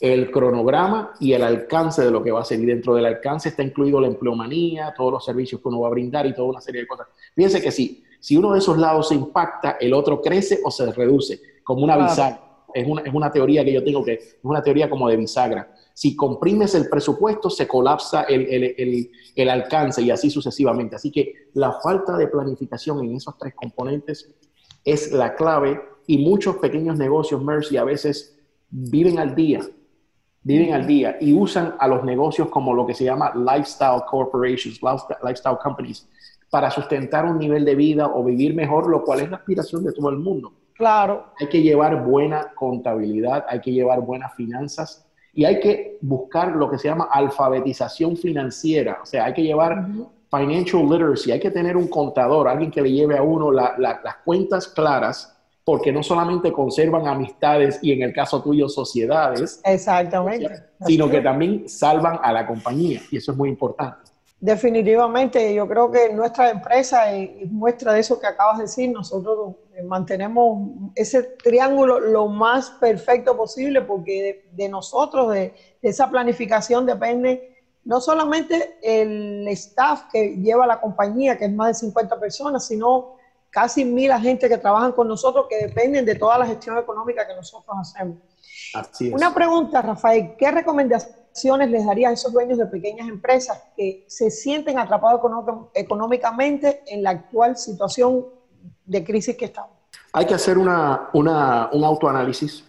el 0.00 0.30
cronograma 0.30 1.12
y 1.20 1.32
el 1.32 1.42
alcance 1.42 2.02
de 2.02 2.10
lo 2.10 2.22
que 2.22 2.30
va 2.30 2.40
a 2.40 2.44
ser. 2.44 2.60
Y 2.60 2.66
dentro 2.66 2.94
del 2.94 3.06
alcance 3.06 3.50
está 3.50 3.62
incluido 3.62 4.00
la 4.00 4.06
empleomanía, 4.06 4.94
todos 4.96 5.12
los 5.12 5.24
servicios 5.24 5.60
que 5.60 5.68
uno 5.68 5.80
va 5.80 5.88
a 5.88 5.90
brindar 5.90 6.26
y 6.26 6.34
toda 6.34 6.48
una 6.48 6.60
serie 6.60 6.82
de 6.82 6.86
cosas. 6.86 7.06
Fíjense 7.34 7.60
que 7.60 7.70
sí, 7.70 8.02
si 8.18 8.36
uno 8.36 8.52
de 8.52 8.58
esos 8.58 8.76
lados 8.76 9.08
se 9.08 9.14
impacta, 9.14 9.76
el 9.80 9.94
otro 9.94 10.20
crece 10.20 10.60
o 10.64 10.70
se 10.70 10.90
reduce, 10.92 11.40
como 11.62 11.84
una 11.84 11.96
bisagra. 11.96 12.46
Es 12.72 12.86
una, 12.86 13.02
es 13.02 13.12
una 13.12 13.32
teoría 13.32 13.64
que 13.64 13.72
yo 13.72 13.82
tengo 13.82 14.04
que 14.04 14.12
es 14.12 14.38
una 14.42 14.62
teoría 14.62 14.88
como 14.88 15.08
de 15.08 15.16
bisagra. 15.16 15.74
Si 16.00 16.16
comprimes 16.16 16.74
el 16.74 16.88
presupuesto, 16.88 17.50
se 17.50 17.68
colapsa 17.68 18.22
el, 18.22 18.46
el- 18.48 18.74
el- 18.78 19.10
el 19.36 19.48
alcance 19.50 20.00
y 20.00 20.10
así 20.10 20.30
sucesivamente. 20.30 20.96
Así 20.96 21.10
que 21.12 21.50
la 21.52 21.72
falta 21.72 22.16
de 22.16 22.26
planificación 22.26 23.04
en 23.04 23.16
esos 23.16 23.36
tres 23.36 23.52
componentes 23.54 24.34
es 24.82 25.12
la 25.12 25.34
clave 25.34 25.78
y 26.06 26.16
muchos 26.24 26.56
pequeños 26.56 26.96
negocios, 26.96 27.42
Mercy, 27.44 27.76
a 27.76 27.84
veces 27.84 28.34
viven 28.70 29.18
al 29.18 29.34
día, 29.34 29.60
viven 30.42 30.72
al 30.72 30.86
día 30.86 31.18
y 31.20 31.34
usan 31.34 31.74
a 31.78 31.86
los 31.86 32.02
negocios 32.02 32.48
como 32.48 32.72
lo 32.72 32.86
que 32.86 32.94
se 32.94 33.04
llama 33.04 33.34
lifestyle 33.34 34.00
corporations, 34.10 34.80
lifestyle, 34.82 35.18
lifestyle 35.22 35.58
companies, 35.62 36.08
para 36.48 36.70
sustentar 36.70 37.26
un 37.26 37.38
nivel 37.38 37.62
de 37.66 37.74
vida 37.74 38.06
o 38.06 38.24
vivir 38.24 38.54
mejor, 38.54 38.88
lo 38.88 39.04
cual 39.04 39.20
es 39.20 39.30
la 39.30 39.36
aspiración 39.36 39.84
de 39.84 39.92
todo 39.92 40.08
el 40.08 40.16
mundo. 40.16 40.50
Claro, 40.72 41.26
Hay 41.38 41.48
que 41.50 41.60
llevar 41.60 42.06
buena 42.06 42.54
contabilidad, 42.54 43.44
hay 43.50 43.60
que 43.60 43.70
llevar 43.70 44.00
buenas 44.00 44.34
finanzas 44.34 45.06
y 45.32 45.44
hay 45.44 45.60
que 45.60 45.98
buscar 46.00 46.56
lo 46.56 46.70
que 46.70 46.78
se 46.78 46.88
llama 46.88 47.08
alfabetización 47.10 48.16
financiera. 48.16 48.98
O 49.02 49.06
sea, 49.06 49.24
hay 49.26 49.32
que 49.34 49.42
llevar 49.42 49.86
financial 50.30 50.88
literacy, 50.88 51.32
hay 51.32 51.40
que 51.40 51.50
tener 51.50 51.76
un 51.76 51.88
contador, 51.88 52.48
alguien 52.48 52.70
que 52.70 52.80
le 52.82 52.92
lleve 52.92 53.16
a 53.16 53.22
uno 53.22 53.50
la- 53.50 53.74
la- 53.78 54.00
las 54.02 54.16
cuentas 54.24 54.68
claras, 54.68 55.36
porque 55.64 55.92
no 55.92 56.02
solamente 56.02 56.52
conservan 56.52 57.06
amistades 57.06 57.78
y 57.82 57.92
en 57.92 58.02
el 58.02 58.12
caso 58.12 58.42
tuyo 58.42 58.68
sociedades, 58.68 59.60
exactamente. 59.64 60.64
sino 60.86 61.08
que 61.10 61.20
también 61.20 61.68
salvan 61.68 62.18
a 62.22 62.32
la 62.32 62.46
compañía 62.46 63.00
y 63.10 63.16
eso 63.18 63.32
es 63.32 63.38
muy 63.38 63.48
importante. 63.48 64.09
Definitivamente, 64.40 65.52
yo 65.52 65.68
creo 65.68 65.90
que 65.90 66.10
nuestra 66.14 66.48
empresa 66.48 67.12
es 67.12 67.50
muestra 67.50 67.92
de 67.92 68.00
eso 68.00 68.18
que 68.18 68.26
acabas 68.26 68.56
de 68.56 68.64
decir. 68.64 68.90
Nosotros 68.90 69.56
eh, 69.74 69.82
mantenemos 69.82 70.70
ese 70.94 71.22
triángulo 71.22 72.00
lo 72.00 72.26
más 72.26 72.70
perfecto 72.70 73.36
posible 73.36 73.82
porque 73.82 74.44
de, 74.56 74.64
de 74.64 74.68
nosotros, 74.70 75.32
de, 75.32 75.54
de 75.82 75.88
esa 75.88 76.08
planificación, 76.08 76.86
depende 76.86 77.50
no 77.84 78.00
solamente 78.00 78.78
el 78.82 79.46
staff 79.48 80.04
que 80.12 80.36
lleva 80.36 80.66
la 80.66 80.80
compañía, 80.80 81.36
que 81.36 81.46
es 81.46 81.52
más 81.52 81.68
de 81.68 81.74
50 81.74 82.18
personas, 82.18 82.66
sino 82.66 83.16
casi 83.50 83.84
mil 83.84 84.10
agentes 84.10 84.48
que 84.48 84.58
trabajan 84.58 84.92
con 84.92 85.08
nosotros 85.08 85.46
que 85.48 85.66
dependen 85.66 86.04
de 86.04 86.14
toda 86.14 86.38
la 86.38 86.46
gestión 86.46 86.78
económica 86.78 87.26
que 87.26 87.34
nosotros 87.34 87.76
hacemos. 87.78 88.18
Así 88.74 89.08
es. 89.08 89.12
Una 89.12 89.34
pregunta, 89.34 89.82
Rafael, 89.82 90.34
¿qué 90.38 90.50
recomendaciones 91.40 91.70
les 91.70 91.86
darías 91.86 92.10
a 92.10 92.14
esos 92.14 92.32
dueños 92.32 92.58
de 92.58 92.66
pequeñas 92.66 93.08
empresas 93.08 93.62
que 93.76 94.04
se 94.08 94.30
sienten 94.30 94.78
atrapados 94.78 95.20
econó- 95.20 95.70
económicamente 95.74 96.82
en 96.86 97.02
la 97.02 97.10
actual 97.10 97.56
situación 97.56 98.26
de 98.84 99.04
crisis 99.04 99.36
que 99.36 99.46
estamos? 99.46 99.70
Hay 100.12 100.26
que 100.26 100.34
hacer 100.34 100.58
una, 100.58 101.08
una- 101.14 101.70
un 101.72 101.84
autoanálisis 101.84 102.64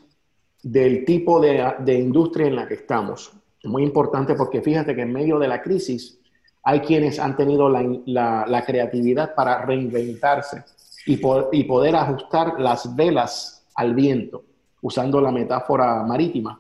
del 0.63 1.05
tipo 1.05 1.39
de, 1.39 1.73
de 1.79 1.93
industria 1.95 2.47
en 2.47 2.55
la 2.55 2.67
que 2.67 2.75
estamos. 2.75 3.31
Es 3.61 3.69
muy 3.69 3.83
importante 3.83 4.35
porque 4.35 4.61
fíjate 4.61 4.95
que 4.95 5.01
en 5.01 5.11
medio 5.13 5.39
de 5.39 5.47
la 5.47 5.61
crisis 5.61 6.19
hay 6.63 6.81
quienes 6.81 7.19
han 7.19 7.35
tenido 7.35 7.67
la, 7.69 7.83
la- 8.05 8.45
la 8.47 8.63
creatividad 8.63 9.33
para 9.35 9.65
reinventarse 9.65 10.63
y, 11.07 11.19
y 11.51 11.63
poder 11.63 11.95
ajustar 11.95 12.59
las 12.59 12.95
velas 12.95 13.65
al 13.75 13.95
viento, 13.95 14.43
usando 14.81 15.19
la 15.19 15.31
metáfora 15.31 16.03
marítima. 16.03 16.59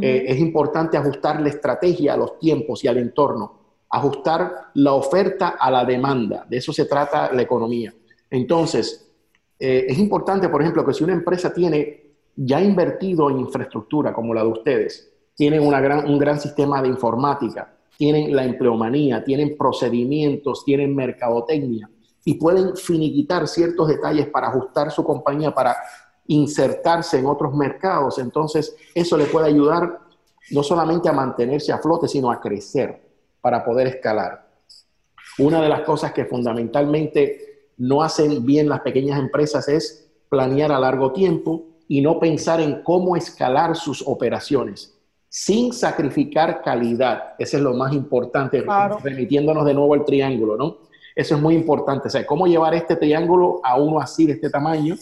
Eh, 0.00 0.24
es 0.28 0.38
importante 0.38 0.96
ajustar 0.96 1.40
la 1.40 1.48
estrategia 1.48 2.14
a 2.14 2.16
los 2.16 2.38
tiempos 2.38 2.84
y 2.84 2.88
al 2.88 2.98
entorno, 2.98 3.60
ajustar 3.90 4.70
la 4.74 4.92
oferta 4.92 5.56
a 5.58 5.70
la 5.70 5.84
demanda. 5.84 6.46
De 6.48 6.58
eso 6.58 6.72
se 6.72 6.86
trata 6.86 7.32
la 7.32 7.42
economía. 7.42 7.92
Entonces, 8.30 9.10
eh, 9.58 9.86
es 9.88 9.98
importante, 9.98 10.48
por 10.48 10.62
ejemplo, 10.62 10.84
que 10.84 10.94
si 10.94 11.04
una 11.04 11.12
empresa 11.12 11.52
tiene 11.52 12.12
ya 12.34 12.60
invertido 12.60 13.28
en 13.30 13.40
infraestructura 13.40 14.12
como 14.12 14.32
la 14.32 14.42
de 14.42 14.48
ustedes, 14.48 15.12
tienen 15.34 15.66
una 15.66 15.80
gran, 15.80 16.08
un 16.08 16.18
gran 16.18 16.40
sistema 16.40 16.80
de 16.80 16.88
informática, 16.88 17.74
tienen 17.96 18.34
la 18.34 18.44
empleomanía, 18.44 19.22
tienen 19.22 19.56
procedimientos, 19.56 20.64
tienen 20.64 20.94
mercadotecnia 20.94 21.90
y 22.24 22.34
pueden 22.34 22.76
finiquitar 22.76 23.48
ciertos 23.48 23.88
detalles 23.88 24.28
para 24.28 24.48
ajustar 24.48 24.90
su 24.90 25.04
compañía, 25.04 25.52
para 25.52 25.76
insertarse 26.26 27.18
en 27.18 27.26
otros 27.26 27.54
mercados. 27.54 28.18
Entonces, 28.18 28.76
eso 28.94 29.16
le 29.16 29.24
puede 29.26 29.48
ayudar 29.48 29.98
no 30.50 30.62
solamente 30.62 31.08
a 31.08 31.12
mantenerse 31.12 31.72
a 31.72 31.78
flote, 31.78 32.08
sino 32.08 32.30
a 32.30 32.40
crecer 32.40 33.00
para 33.40 33.64
poder 33.64 33.86
escalar. 33.88 34.46
Una 35.38 35.60
de 35.62 35.68
las 35.68 35.80
cosas 35.80 36.12
que 36.12 36.24
fundamentalmente 36.26 37.70
no 37.78 38.02
hacen 38.02 38.44
bien 38.44 38.68
las 38.68 38.80
pequeñas 38.80 39.18
empresas 39.18 39.68
es 39.68 40.08
planear 40.28 40.72
a 40.72 40.78
largo 40.78 41.12
tiempo 41.12 41.64
y 41.88 42.00
no 42.00 42.18
pensar 42.18 42.60
en 42.60 42.82
cómo 42.82 43.16
escalar 43.16 43.76
sus 43.76 44.02
operaciones 44.06 44.98
sin 45.28 45.72
sacrificar 45.72 46.60
calidad. 46.60 47.32
Eso 47.38 47.56
es 47.56 47.62
lo 47.62 47.72
más 47.72 47.94
importante, 47.94 48.62
Claro. 48.62 48.98
remitiéndonos 49.02 49.64
de 49.64 49.72
nuevo 49.72 49.94
al 49.94 50.04
triángulo, 50.04 50.56
¿no? 50.58 50.76
Eso 51.16 51.36
es 51.36 51.40
muy 51.40 51.54
importante. 51.54 52.08
O 52.08 52.10
sea, 52.10 52.26
cómo 52.26 52.46
llevar 52.46 52.74
este 52.74 52.96
triángulo 52.96 53.58
a 53.64 53.80
uno 53.80 53.98
así, 53.98 54.26
de 54.26 54.34
este 54.34 54.50
tamaño, 54.50 54.94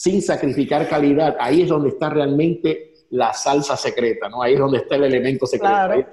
sin 0.00 0.22
sacrificar 0.22 0.88
calidad. 0.88 1.36
Ahí 1.38 1.60
es 1.60 1.68
donde 1.68 1.90
está 1.90 2.08
realmente 2.08 2.94
la 3.10 3.34
salsa 3.34 3.76
secreta, 3.76 4.30
¿no? 4.30 4.40
Ahí 4.40 4.54
es 4.54 4.58
donde 4.58 4.78
está 4.78 4.94
el 4.94 5.04
elemento 5.04 5.44
secreto. 5.44 5.74
Claro. 5.74 6.06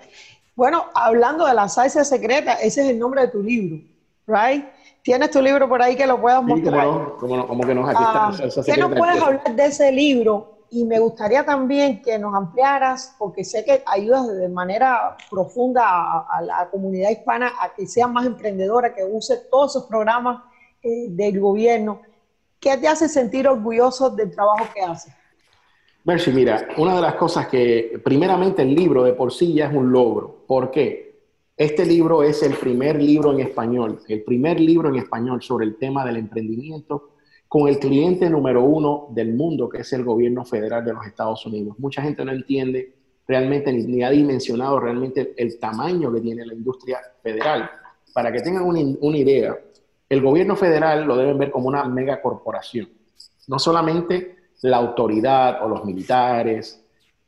Bueno, 0.58 0.88
hablando 0.94 1.46
de 1.46 1.54
la 1.54 1.70
salsa 1.70 2.04
secreta, 2.04 2.56
ese 2.56 2.82
es 2.82 2.90
el 2.90 3.00
nombre 3.00 3.22
de 3.22 3.28
tu 3.30 3.42
libro, 3.42 3.82
¿right? 4.26 4.66
¿Tienes 5.02 5.32
tu 5.32 5.42
libro 5.42 5.70
por 5.70 5.82
ahí 5.82 5.96
que 5.96 6.06
lo 6.06 6.20
puedas 6.20 6.42
Sí, 6.42 6.48
como 6.48 6.60
mostrar? 6.60 6.86
no, 6.86 7.48
como 7.48 7.64
que 7.64 7.74
no, 7.74 7.88
aquí 7.88 8.04
está 8.04 8.26
Ah, 8.26 8.32
la 8.32 8.52
salsa 8.52 8.74
¿Qué 8.74 8.78
nos 8.78 8.94
puedes 8.94 9.22
hablar 9.22 9.56
de 9.56 9.66
ese 9.66 9.90
libro? 9.90 10.66
Y 10.70 10.84
me 10.84 11.00
gustaría 11.00 11.46
también 11.46 12.02
que 12.02 12.20
nos 12.20 12.36
ampliaras, 12.36 13.16
porque 13.18 13.46
sé 13.46 13.64
que 13.64 13.84
ayudas 13.86 14.28
de 14.36 14.50
manera 14.50 15.16
profunda 15.30 15.84
a, 15.88 16.28
a 16.30 16.42
la 16.42 16.70
comunidad 16.70 17.10
hispana 17.12 17.54
a 17.62 17.74
que 17.74 17.88
sea 17.88 18.08
más 18.08 18.26
emprendedora, 18.26 18.94
que 18.94 19.06
use 19.06 19.38
todos 19.50 19.78
esos 19.78 19.86
programas 19.86 20.44
eh, 20.84 21.06
del 21.08 21.40
gobierno. 21.40 22.02
¿Qué 22.60 22.78
te 22.78 22.88
hace 22.88 23.08
sentir 23.08 23.48
orgulloso 23.48 24.10
del 24.10 24.32
trabajo 24.32 24.66
que 24.74 24.82
haces? 24.82 25.14
Mercy, 26.04 26.32
mira, 26.32 26.68
una 26.78 26.96
de 26.96 27.02
las 27.02 27.16
cosas 27.16 27.48
que, 27.48 28.00
primeramente, 28.04 28.62
el 28.62 28.74
libro 28.74 29.04
de 29.04 29.14
por 29.14 29.34
sí 29.34 29.54
ya 29.54 29.68
es 29.68 29.76
un 29.76 29.92
logro. 29.92 30.46
¿Por 30.48 30.72
qué? 30.72 31.08
Este 31.56 31.86
libro 31.86 32.24
es 32.24 32.44
el 32.44 32.54
primer 32.54 33.02
libro 33.02 33.34
en 33.34 33.42
español, 33.42 34.00
el 34.08 34.24
primer 34.24 34.60
libro 34.60 34.90
en 34.90 34.96
español 34.96 35.42
sobre 35.42 35.66
el 35.66 35.76
tema 35.76 36.06
del 36.06 36.18
emprendimiento 36.18 37.14
con 37.48 37.68
el 37.68 37.80
cliente 37.80 38.30
número 38.30 38.64
uno 38.64 39.08
del 39.12 39.34
mundo, 39.34 39.68
que 39.68 39.80
es 39.80 39.94
el 39.94 40.04
gobierno 40.04 40.46
federal 40.46 40.86
de 40.86 40.94
los 40.94 41.06
Estados 41.06 41.46
Unidos. 41.46 41.78
Mucha 41.80 42.02
gente 42.02 42.24
no 42.24 42.32
entiende 42.32 42.94
realmente 43.28 43.74
ni, 43.74 44.04
ha 44.04 44.10
dimensionado 44.10 44.80
realmente 44.80 45.34
el 45.36 45.60
tamaño 45.60 46.14
que 46.14 46.22
tiene 46.22 46.46
la 46.46 46.54
industria 46.54 47.00
federal. 47.22 47.70
Para 48.14 48.32
que 48.32 48.40
tengan 48.40 48.64
una, 48.64 48.80
una 49.02 49.18
idea, 49.18 49.58
el 50.10 50.22
gobierno 50.22 50.56
federal 50.56 51.06
lo 51.06 51.18
deben 51.18 51.38
ver 51.38 51.52
como 51.52 51.68
una 51.68 51.84
megacorporación. 51.86 52.90
No 53.48 53.60
solamente 53.60 54.36
la 54.62 54.78
autoridad 54.78 55.64
o 55.64 55.70
los 55.70 55.86
militares, 55.86 56.84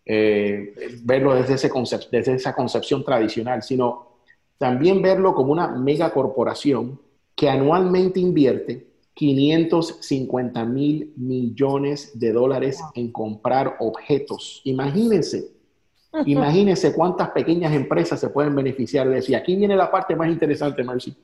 eh, 0.05 0.73
verlo 1.03 1.35
desde, 1.35 1.55
ese 1.55 1.71
desde 2.11 2.33
esa 2.33 2.55
concepción 2.55 3.03
tradicional, 3.03 3.61
sino 3.61 4.09
también 4.57 5.01
verlo 5.01 5.33
como 5.33 5.51
una 5.51 5.67
megacorporación 5.67 6.99
que 7.35 7.49
anualmente 7.49 8.19
invierte 8.19 8.87
550 9.13 10.65
mil 10.65 11.13
millones 11.17 12.17
de 12.17 12.31
dólares 12.31 12.79
en 12.95 13.11
comprar 13.11 13.75
objetos. 13.79 14.61
Imagínense, 14.63 15.51
imagínense 16.25 16.93
cuántas 16.93 17.29
pequeñas 17.31 17.73
empresas 17.73 18.19
se 18.19 18.29
pueden 18.29 18.55
beneficiar 18.55 19.09
de 19.09 19.17
eso. 19.17 19.31
Y 19.31 19.35
aquí 19.35 19.55
viene 19.55 19.75
la 19.75 19.91
parte 19.91 20.15
más 20.15 20.29
interesante, 20.29 20.83
Mercy. 20.83 21.15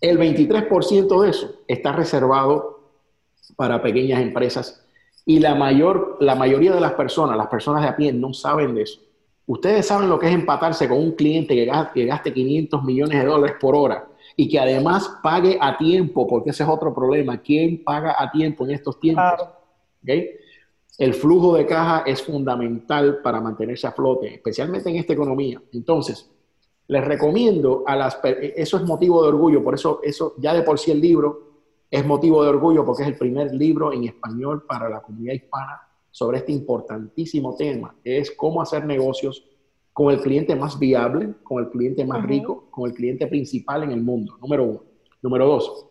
El 0.00 0.18
23% 0.18 1.22
de 1.22 1.30
eso 1.30 1.56
está 1.66 1.92
reservado 1.92 2.78
para 3.56 3.82
pequeñas 3.82 4.20
empresas 4.20 4.84
y 5.24 5.40
la, 5.40 5.54
mayor, 5.54 6.16
la 6.20 6.34
mayoría 6.34 6.72
de 6.72 6.80
las 6.80 6.92
personas, 6.92 7.36
las 7.36 7.48
personas 7.48 7.82
de 7.82 7.88
a 7.88 7.96
pie, 7.96 8.12
no 8.12 8.32
saben 8.32 8.74
de 8.74 8.82
eso. 8.82 9.00
Ustedes 9.46 9.86
saben 9.86 10.08
lo 10.08 10.18
que 10.18 10.26
es 10.26 10.34
empatarse 10.34 10.88
con 10.88 10.98
un 10.98 11.12
cliente 11.12 11.54
que 11.54 11.64
gaste, 11.64 12.00
que 12.00 12.06
gaste 12.06 12.32
500 12.32 12.84
millones 12.84 13.18
de 13.18 13.26
dólares 13.26 13.56
por 13.60 13.74
hora 13.74 14.06
y 14.36 14.48
que 14.48 14.58
además 14.58 15.10
pague 15.22 15.58
a 15.60 15.76
tiempo, 15.76 16.26
porque 16.26 16.50
ese 16.50 16.62
es 16.62 16.68
otro 16.68 16.94
problema. 16.94 17.38
¿Quién 17.38 17.82
paga 17.82 18.14
a 18.18 18.30
tiempo 18.30 18.64
en 18.64 18.70
estos 18.70 19.00
tiempos? 19.00 19.24
Claro. 19.24 19.52
¿Okay? 20.02 20.30
El 20.98 21.14
flujo 21.14 21.56
de 21.56 21.66
caja 21.66 22.04
es 22.06 22.22
fundamental 22.22 23.20
para 23.22 23.40
mantenerse 23.40 23.86
a 23.86 23.92
flote, 23.92 24.34
especialmente 24.34 24.90
en 24.90 24.96
esta 24.96 25.12
economía. 25.12 25.60
Entonces, 25.72 26.30
les 26.88 27.04
recomiendo 27.04 27.84
a 27.86 27.94
las... 27.96 28.18
Eso 28.22 28.78
es 28.78 28.82
motivo 28.84 29.22
de 29.22 29.28
orgullo, 29.28 29.62
por 29.62 29.74
eso, 29.74 30.00
eso 30.02 30.34
ya 30.38 30.54
de 30.54 30.62
por 30.62 30.78
sí 30.78 30.90
el 30.90 31.00
libro 31.00 31.48
es 31.90 32.04
motivo 32.04 32.42
de 32.42 32.50
orgullo 32.50 32.84
porque 32.84 33.02
es 33.02 33.08
el 33.08 33.16
primer 33.16 33.54
libro 33.54 33.92
en 33.92 34.04
español 34.04 34.64
para 34.66 34.88
la 34.88 35.00
comunidad 35.00 35.34
hispana 35.34 35.80
sobre 36.10 36.38
este 36.38 36.52
importantísimo 36.52 37.54
tema. 37.56 37.94
Es 38.02 38.30
cómo 38.32 38.60
hacer 38.60 38.84
negocios 38.84 39.44
con 39.92 40.12
el 40.12 40.20
cliente 40.20 40.54
más 40.54 40.78
viable, 40.78 41.34
con 41.42 41.62
el 41.62 41.70
cliente 41.70 42.04
más 42.04 42.24
rico, 42.24 42.68
con 42.70 42.88
el 42.88 42.94
cliente 42.94 43.26
principal 43.26 43.82
en 43.82 43.92
el 43.92 44.02
mundo, 44.02 44.38
número 44.40 44.64
uno. 44.64 44.82
Número 45.20 45.46
dos, 45.46 45.86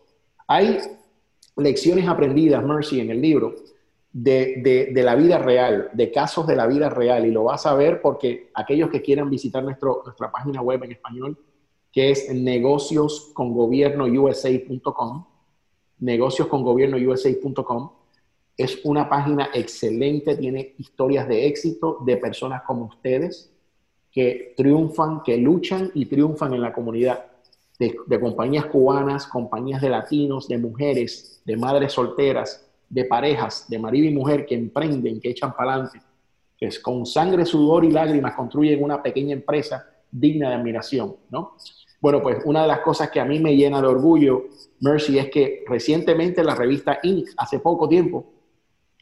hay 0.46 0.78
lecciones 1.56 2.08
aprendidas, 2.08 2.64
Mercy, 2.64 3.00
en 3.00 3.10
el 3.10 3.20
libro, 3.20 3.54
de, 4.12 4.90
de, 4.92 5.02
la 5.02 5.14
vida 5.14 5.38
real, 5.38 5.88
de 5.92 6.10
casos 6.10 6.46
de 6.46 6.56
la 6.56 6.66
vida 6.66 6.88
real. 6.88 7.26
Y 7.26 7.30
lo 7.30 7.44
vas 7.44 7.66
a 7.66 7.74
ver 7.74 8.00
porque 8.00 8.48
aquellos 8.54 8.88
que 8.90 9.02
quieran 9.02 9.28
visitar 9.30 9.62
nuestro, 9.62 10.00
nuestra 10.04 10.32
página 10.32 10.62
web 10.62 10.82
en 10.84 10.92
español, 10.92 11.36
que 11.92 12.10
es 12.10 12.32
negocioscongobierno.usa.com, 12.32 15.26
negocioscongobierno.usa.com, 16.00 17.90
es 18.56 18.80
una 18.84 19.06
página 19.08 19.50
excelente, 19.54 20.36
tiene 20.36 20.74
historias 20.78 21.28
de 21.28 21.46
éxito 21.46 21.98
de 22.04 22.16
personas 22.16 22.62
como 22.62 22.86
ustedes 22.86 23.52
que 24.10 24.54
triunfan, 24.56 25.22
que 25.22 25.36
luchan 25.36 25.92
y 25.94 26.06
triunfan 26.06 26.54
en 26.54 26.62
la 26.62 26.72
comunidad. 26.72 27.26
De, 27.78 27.94
de, 28.08 28.18
compañías 28.18 28.66
cubanas, 28.66 29.28
compañías 29.28 29.80
de 29.80 29.90
latinos, 29.90 30.48
de 30.48 30.58
mujeres, 30.58 31.40
de 31.44 31.56
madres 31.56 31.92
solteras, 31.92 32.67
de 32.88 33.04
parejas, 33.04 33.66
de 33.68 33.78
marido 33.78 34.06
y 34.06 34.14
mujer 34.14 34.46
que 34.46 34.54
emprenden, 34.54 35.20
que 35.20 35.30
echan 35.30 35.54
para 35.54 35.74
adelante, 35.74 36.00
que 36.56 36.66
es 36.66 36.78
con 36.78 37.06
sangre, 37.06 37.44
sudor 37.44 37.84
y 37.84 37.90
lágrimas 37.90 38.34
construyen 38.34 38.82
una 38.82 39.02
pequeña 39.02 39.34
empresa 39.34 39.86
digna 40.10 40.48
de 40.48 40.56
admiración, 40.56 41.16
¿no? 41.30 41.56
Bueno, 42.00 42.22
pues 42.22 42.38
una 42.44 42.62
de 42.62 42.68
las 42.68 42.80
cosas 42.80 43.10
que 43.10 43.20
a 43.20 43.24
mí 43.24 43.40
me 43.40 43.56
llena 43.56 43.80
de 43.80 43.88
orgullo, 43.88 44.44
Mercy, 44.80 45.18
es 45.18 45.30
que 45.30 45.64
recientemente 45.66 46.44
la 46.44 46.54
revista 46.54 47.00
Inc., 47.02 47.28
hace 47.36 47.58
poco 47.58 47.88
tiempo, 47.88 48.32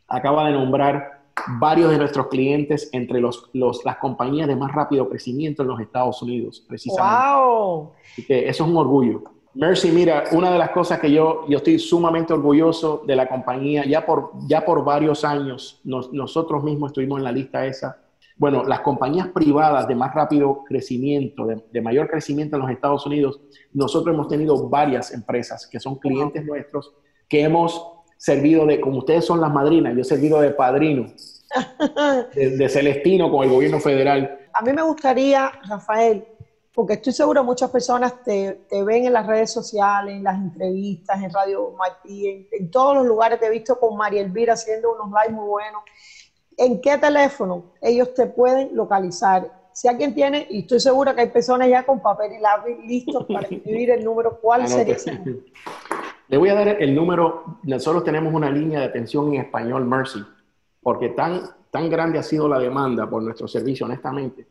acaba 0.09 0.47
de 0.47 0.53
nombrar 0.53 1.17
varios 1.59 1.91
de 1.91 1.99
nuestros 1.99 2.29
clientes 2.29 2.89
entre 2.93 3.21
los, 3.21 3.51
los, 3.53 3.85
las 3.85 3.99
compañías 3.99 4.49
de 4.49 4.57
más 4.57 4.73
rápido 4.73 5.09
crecimiento 5.09 5.63
en 5.63 5.69
los 5.69 5.81
Estados 5.81 6.23
Unidos, 6.23 6.65
precisamente. 6.67 7.13
¡Wow! 7.13 7.93
Así 8.13 8.27
que 8.27 8.49
eso 8.49 8.65
es 8.65 8.71
un 8.71 8.77
orgullo. 8.77 9.23
Mercy, 9.57 9.91
mira, 9.91 10.25
una 10.33 10.53
de 10.53 10.59
las 10.59 10.69
cosas 10.69 11.01
que 11.01 11.11
yo, 11.11 11.47
yo 11.49 11.57
estoy 11.57 11.79
sumamente 11.79 12.35
orgulloso 12.35 13.03
de 13.07 13.17
la 13.17 13.27
compañía, 13.27 13.87
ya 13.87 14.05
por, 14.05 14.33
ya 14.47 14.63
por 14.63 14.85
varios 14.85 15.25
años, 15.25 15.81
nos, 15.83 16.13
nosotros 16.13 16.63
mismos 16.63 16.91
estuvimos 16.91 17.19
en 17.19 17.25
la 17.25 17.33
lista 17.33 17.65
esa. 17.65 18.03
Bueno, 18.37 18.65
las 18.65 18.81
compañías 18.81 19.29
privadas 19.29 19.89
de 19.89 19.95
más 19.95 20.15
rápido 20.15 20.63
crecimiento, 20.63 21.47
de, 21.47 21.65
de 21.73 21.81
mayor 21.81 22.07
crecimiento 22.07 22.57
en 22.57 22.63
los 22.63 22.71
Estados 22.71 23.07
Unidos, 23.07 23.41
nosotros 23.73 24.15
hemos 24.15 24.29
tenido 24.29 24.69
varias 24.69 25.15
empresas 25.15 25.67
que 25.67 25.81
son 25.81 25.97
clientes 25.97 26.45
wow. 26.45 26.55
nuestros, 26.55 26.93
que 27.27 27.43
hemos 27.43 27.83
servido 28.19 28.67
de, 28.67 28.79
como 28.79 28.99
ustedes 28.99 29.25
son 29.25 29.41
las 29.41 29.51
madrinas, 29.51 29.95
yo 29.95 30.03
he 30.03 30.05
servido 30.05 30.39
de 30.39 30.51
padrino, 30.51 31.07
de, 32.35 32.59
de, 32.59 32.69
Celestino 32.69 33.31
con 33.31 33.45
el 33.45 33.51
gobierno 33.51 33.81
federal. 33.81 34.39
A 34.53 34.61
mí 34.61 34.73
me 34.75 34.83
gustaría, 34.83 35.51
Rafael, 35.67 36.27
porque 36.77 36.93
estoy 36.93 37.15
seguro 37.15 37.43
muchas 37.43 37.71
personas 37.71 38.23
te, 38.23 38.67
te 38.69 38.85
ven 38.85 39.07
en 39.07 39.15
las 39.15 39.27
redes 39.27 39.51
sociales, 39.51 40.15
en 40.15 40.23
las 40.23 40.37
entrevistas, 40.37 41.23
en 41.23 41.33
Radio 41.33 41.73
Martí, 41.73 42.29
en, 42.29 42.47
en, 42.53 42.71
todos 42.71 42.97
los 42.97 43.07
lugares 43.07 43.41
te 43.41 43.47
he 43.47 43.51
visto 43.51 43.81
con 43.81 43.97
María 43.97 44.21
Elvira 44.21 44.53
haciendo 44.53 44.93
unos 44.93 45.09
lives 45.09 45.33
muy 45.33 45.49
buenos. 45.49 45.81
¿En 46.59 46.79
qué 46.83 46.99
teléfono 46.99 47.73
ellos 47.81 48.13
te 48.13 48.27
pueden 48.27 48.77
localizar? 48.77 49.51
Si 49.73 49.89
alguien 49.89 50.15
tiene, 50.15 50.47
y 50.51 50.61
estoy 50.61 50.79
segura 50.79 51.15
que 51.15 51.23
hay 51.23 51.31
personas 51.31 51.71
ya 51.71 51.83
con 51.83 52.03
papel 52.03 52.35
y 52.35 52.41
lápiz 52.41 52.77
listos 52.87 53.25
para 53.25 53.49
escribir 53.49 53.93
el 53.93 54.05
número, 54.05 54.39
¿cuál 54.39 54.69
sería 54.69 54.97
ese 54.97 55.15
número? 55.19 55.39
Le 56.29 56.37
voy 56.37 56.51
a 56.51 56.55
dar 56.57 56.69
el 56.69 56.95
número, 56.95 57.59
nosotros 57.63 58.05
tenemos 58.05 58.35
una 58.35 58.51
línea 58.51 58.81
de 58.81 58.85
atención 58.85 59.33
en 59.33 59.41
español, 59.41 59.87
Mercy, 59.87 60.23
porque 60.83 61.09
tan, 61.09 61.41
tan 61.71 61.89
grande 61.89 62.19
ha 62.19 62.23
sido 62.23 62.47
la 62.47 62.59
demanda 62.59 63.09
por 63.09 63.23
nuestro 63.23 63.49
servicio, 63.49 63.87
honestamente, 63.87 64.47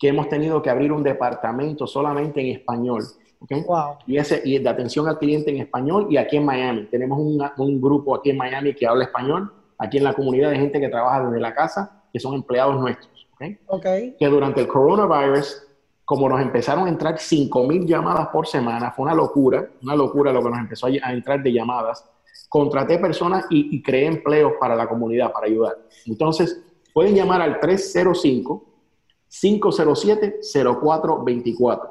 que 0.00 0.08
hemos 0.08 0.30
tenido 0.30 0.62
que 0.62 0.70
abrir 0.70 0.90
un 0.92 1.02
departamento 1.02 1.86
solamente 1.86 2.40
en 2.40 2.56
español. 2.56 3.04
¿okay? 3.38 3.62
Wow. 3.64 3.98
Y, 4.06 4.16
ese, 4.16 4.40
y 4.42 4.58
de 4.58 4.68
atención 4.68 5.06
al 5.06 5.18
cliente 5.18 5.50
en 5.50 5.58
español 5.58 6.06
y 6.08 6.16
aquí 6.16 6.38
en 6.38 6.46
Miami. 6.46 6.86
Tenemos 6.86 7.18
una, 7.20 7.52
un 7.58 7.78
grupo 7.78 8.16
aquí 8.16 8.30
en 8.30 8.38
Miami 8.38 8.74
que 8.74 8.86
habla 8.86 9.04
español, 9.04 9.52
aquí 9.78 9.98
en 9.98 10.04
la 10.04 10.14
comunidad 10.14 10.50
de 10.50 10.56
gente 10.56 10.80
que 10.80 10.88
trabaja 10.88 11.26
desde 11.26 11.38
la 11.38 11.54
casa, 11.54 12.02
que 12.10 12.18
son 12.18 12.34
empleados 12.34 12.80
nuestros. 12.80 13.28
¿okay? 13.34 13.58
Okay. 13.66 14.16
Que 14.18 14.26
durante 14.26 14.62
el 14.62 14.66
coronavirus 14.66 15.66
como 16.02 16.28
nos 16.28 16.40
empezaron 16.40 16.86
a 16.86 16.88
entrar 16.88 17.14
5.000 17.14 17.86
llamadas 17.86 18.26
por 18.32 18.44
semana, 18.44 18.90
fue 18.90 19.04
una 19.04 19.14
locura, 19.14 19.70
una 19.80 19.94
locura 19.94 20.32
lo 20.32 20.42
que 20.42 20.50
nos 20.50 20.58
empezó 20.58 20.88
a 20.88 21.12
entrar 21.12 21.40
de 21.40 21.52
llamadas. 21.52 22.04
Contraté 22.48 22.98
personas 22.98 23.46
y, 23.48 23.76
y 23.76 23.80
creé 23.80 24.06
empleos 24.06 24.54
para 24.58 24.74
la 24.74 24.88
comunidad, 24.88 25.30
para 25.30 25.46
ayudar. 25.46 25.78
Entonces, 26.06 26.60
pueden 26.92 27.14
llamar 27.14 27.42
al 27.42 27.60
305-507-0424. 29.30 31.90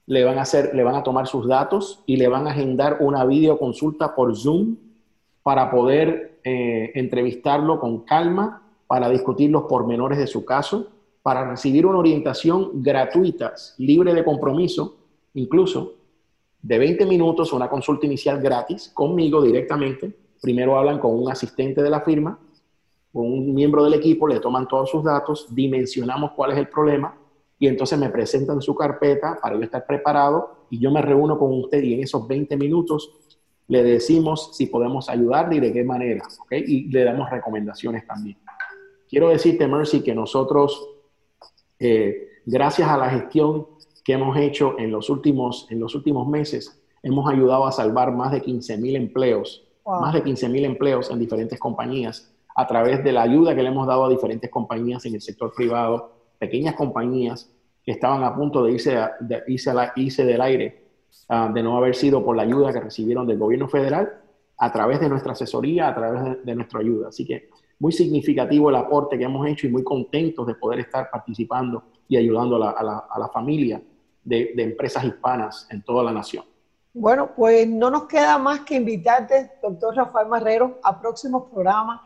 le 0.07 0.25
van 0.25 0.39
a 0.39 0.43
hacer, 0.43 0.75
le 0.75 0.85
van 0.85 0.97
a 0.97 1.03
tomar 1.03 1.27
sus 1.27 1.47
datos 1.47 2.03
y 2.07 2.17
le 2.17 2.29
van 2.29 2.47
a 2.47 2.51
agendar 2.51 2.99
una 3.01 3.25
videoconsulta 3.25 4.15
por 4.15 4.37
Zoom 4.37 4.77
para 5.43 5.71
poder 5.71 6.41
eh, 6.45 6.93
entrevistarlo 6.95 7.81
con 7.81 8.05
calma, 8.05 8.63
para 8.87 9.09
discutir 9.09 9.51
los 9.51 9.65
pormenores 9.65 10.19
de 10.19 10.27
su 10.27 10.45
caso, 10.45 10.89
para 11.25 11.49
recibir 11.49 11.87
una 11.87 12.01
orientación 12.01 12.83
gratuita, 12.83 13.55
libre 13.79 14.13
de 14.13 14.23
compromiso, 14.23 14.99
incluso 15.33 15.95
de 16.61 16.77
20 16.77 17.07
minutos, 17.07 17.51
una 17.55 17.71
consulta 17.71 18.05
inicial 18.05 18.43
gratis 18.43 18.91
conmigo 18.93 19.41
directamente. 19.41 20.15
Primero 20.43 20.77
hablan 20.79 20.99
con 20.99 21.19
un 21.19 21.31
asistente 21.31 21.83
de 21.83 21.89
la 21.89 22.03
firma, 22.03 22.39
con 23.11 23.25
un 23.25 23.55
miembro 23.55 23.85
del 23.85 23.95
equipo, 23.95 24.29
le 24.29 24.39
toman 24.39 24.69
todos 24.69 24.91
sus 24.91 25.03
datos, 25.03 25.47
dimensionamos 25.55 26.33
cuál 26.33 26.53
es 26.53 26.59
el 26.59 26.69
problema, 26.69 27.17
y 27.59 27.69
entonces 27.69 27.99
me 27.99 28.11
presentan 28.11 28.61
su 28.61 28.75
carpeta 28.75 29.39
para 29.41 29.57
yo 29.57 29.63
estar 29.63 29.87
preparado 29.87 30.67
y 30.69 30.79
yo 30.79 30.91
me 30.91 31.01
reúno 31.01 31.39
con 31.39 31.55
usted 31.55 31.83
y 31.83 31.95
en 31.95 32.03
esos 32.03 32.29
20 32.29 32.55
minutos 32.59 33.13
le 33.69 33.83
decimos 33.83 34.55
si 34.55 34.67
podemos 34.67 35.09
ayudarle 35.09 35.57
y 35.57 35.61
de 35.61 35.73
qué 35.73 35.85
manera, 35.85 36.23
¿ok? 36.41 36.53
Y 36.67 36.91
le 36.91 37.03
damos 37.03 37.31
recomendaciones 37.31 38.07
también. 38.07 38.37
Quiero 39.09 39.31
decirte, 39.31 39.67
Mercy, 39.67 40.03
que 40.03 40.15
nosotros, 40.15 40.94
eh, 41.79 42.29
gracias 42.47 42.89
a 42.89 42.97
la 42.97 43.11
gestión 43.11 43.67
que 44.05 44.13
hemos 44.13 44.37
hecho 44.37 44.79
en 44.79 44.91
los 44.91 45.09
últimos, 45.11 45.67
en 45.71 45.81
los 45.81 45.95
últimos 45.95 46.29
meses, 46.29 46.81
hemos 47.03 47.31
ayudado 47.31 47.67
a 47.67 47.73
salvar 47.73 48.13
más 48.13 48.33
de 48.33 48.43
15 48.43 48.79
mil 48.79 48.97
empleos, 48.97 49.67
wow. 49.85 50.01
más 50.01 50.15
de 50.15 50.23
15 50.23 50.49
mil 50.49 50.65
empleos 50.65 51.11
en 51.11 51.19
diferentes 51.19 51.59
compañías 51.59 52.35
a 52.55 52.67
través 52.67 53.03
de 53.03 53.13
la 53.13 53.23
ayuda 53.23 53.55
que 53.55 53.63
le 53.63 53.69
hemos 53.69 53.87
dado 53.87 54.05
a 54.05 54.09
diferentes 54.09 54.51
compañías 54.51 55.05
en 55.07 55.15
el 55.15 55.21
sector 55.21 55.53
privado 55.55 56.13
pequeñas 56.39 56.75
compañías 56.75 57.51
que 57.85 57.93
estaban 57.93 58.25
a 58.25 58.35
punto 58.35 58.65
de 58.65 58.73
irse, 58.73 58.97
de 59.21 59.43
irse, 59.47 59.71
a 59.71 59.75
la, 59.75 59.93
irse 59.97 60.25
del 60.25 60.41
aire, 60.41 60.85
uh, 61.29 61.53
de 61.53 61.63
no 61.63 61.77
haber 61.77 61.95
sido 61.95 62.25
por 62.25 62.37
la 62.37 62.43
ayuda 62.43 62.73
que 62.73 62.81
recibieron 62.81 63.27
del 63.27 63.39
gobierno 63.39 63.69
federal, 63.69 64.21
a 64.57 64.73
través 64.73 65.01
de 65.01 65.09
nuestra 65.09 65.33
asesoría, 65.33 65.89
a 65.89 65.95
través 65.95 66.23
de, 66.25 66.37
de, 66.45 66.55
nuestra 66.55 66.81
ayuda. 66.81 67.09
Así 67.09 67.27
que 67.27 67.51
muy 67.79 67.93
significativo 67.93 68.71
el 68.71 68.77
aporte 68.77 69.19
que 69.19 69.25
hemos 69.25 69.47
hecho 69.47 69.67
y 69.67 69.71
muy 69.71 69.83
contentos 69.83 70.47
de 70.47 70.55
poder 70.55 70.81
estar 70.81 71.11
participando 71.11 71.85
y 72.09 72.17
ayudando 72.17 72.57
a 72.57 72.59
la, 72.59 72.71
a 72.71 72.83
la, 72.83 72.99
a 73.11 73.19
la 73.19 73.29
familia 73.29 73.83
de, 74.23 74.53
de 74.55 74.63
empresas 74.63 75.05
hispanas 75.05 75.67
en 75.71 75.83
toda 75.83 76.03
la 76.03 76.13
nación. 76.13 76.45
Bueno, 76.93 77.31
pues 77.35 77.67
no 77.69 77.91
nos 77.91 78.05
queda 78.05 78.39
más 78.39 78.61
que 78.61 78.77
invitarte, 78.77 79.51
doctor 79.63 79.97
Rafael 79.97 80.29
Marrero, 80.29 80.79
a 80.83 81.01
próximos 81.01 81.45
programas 81.53 82.01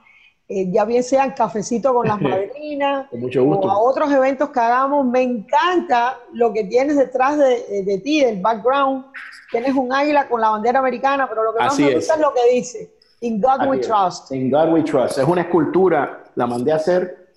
eh, 0.50 0.70
ya 0.72 0.87
bien 0.87 1.04
sean 1.04 1.33
cafecito 1.33 1.92
con 1.92 2.09
las 2.09 2.18
madrinas 2.22 3.07
con 3.11 3.20
mucho 3.20 3.44
gusto. 3.44 3.66
o 3.66 3.70
a 3.70 3.78
otros 3.78 4.11
eventos 4.11 4.48
que 4.48 4.61
hagamos. 4.61 5.04
Me 5.07 5.20
encanta 5.20 6.18
lo 6.33 6.52
que 6.54 6.64
tienes 6.64 6.96
detrás 6.96 7.37
de, 7.37 7.83
de, 7.85 7.98
ti, 7.98 8.24
del 8.24 8.40
background. 8.40 9.04
Tienes 9.50 9.74
un 9.74 9.92
águila 9.92 10.26
con 10.26 10.40
la 10.40 10.48
bandera 10.50 10.78
americana, 10.78 11.28
pero 11.28 11.44
lo 11.44 11.52
que 11.52 11.59
más 11.59 11.74
Así 11.74 11.85
me 11.85 11.94
gusta 11.96 12.14
es. 12.14 12.18
es. 12.18 12.26
lo 12.26 12.33
que 12.33 12.54
dice. 12.54 12.97
In 13.20 13.40
God 13.40 13.68
we 13.68 13.81
trust. 13.81 14.31
In 14.31 14.50
God 14.50 14.72
we 14.72 14.83
trust. 14.83 15.18
Es 15.18 15.26
una 15.26 15.42
escultura, 15.42 16.24
la 16.37 16.46
mandé 16.46 16.72
a 16.72 16.76
hacer. 16.76 17.28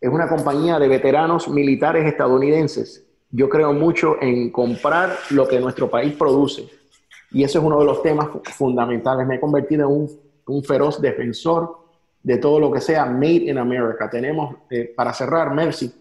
Es 0.00 0.10
una 0.10 0.28
compañía 0.28 0.78
de 0.78 0.88
veteranos 0.88 1.48
militares 1.48 2.06
estadounidenses. 2.06 3.06
Yo 3.30 3.48
creo 3.48 3.72
mucho 3.74 4.16
en 4.20 4.50
comprar 4.50 5.14
lo 5.30 5.46
que 5.46 5.60
nuestro 5.60 5.90
país 5.90 6.14
produce. 6.14 6.68
Y 7.32 7.44
eso 7.44 7.58
es 7.58 7.64
uno 7.64 7.78
de 7.78 7.84
los 7.84 8.02
temas 8.02 8.28
fundamentales. 8.44 9.26
Me 9.26 9.36
he 9.36 9.40
convertido 9.40 9.88
en 9.88 9.94
un, 9.94 10.10
un 10.46 10.64
feroz 10.64 11.00
defensor 11.00 11.78
de 12.22 12.38
todo 12.38 12.58
lo 12.58 12.72
que 12.72 12.80
sea 12.80 13.04
Made 13.04 13.50
in 13.50 13.58
America. 13.58 14.08
Tenemos, 14.08 14.56
eh, 14.70 14.92
para 14.96 15.12
cerrar, 15.12 15.54
Mercy, 15.54 15.92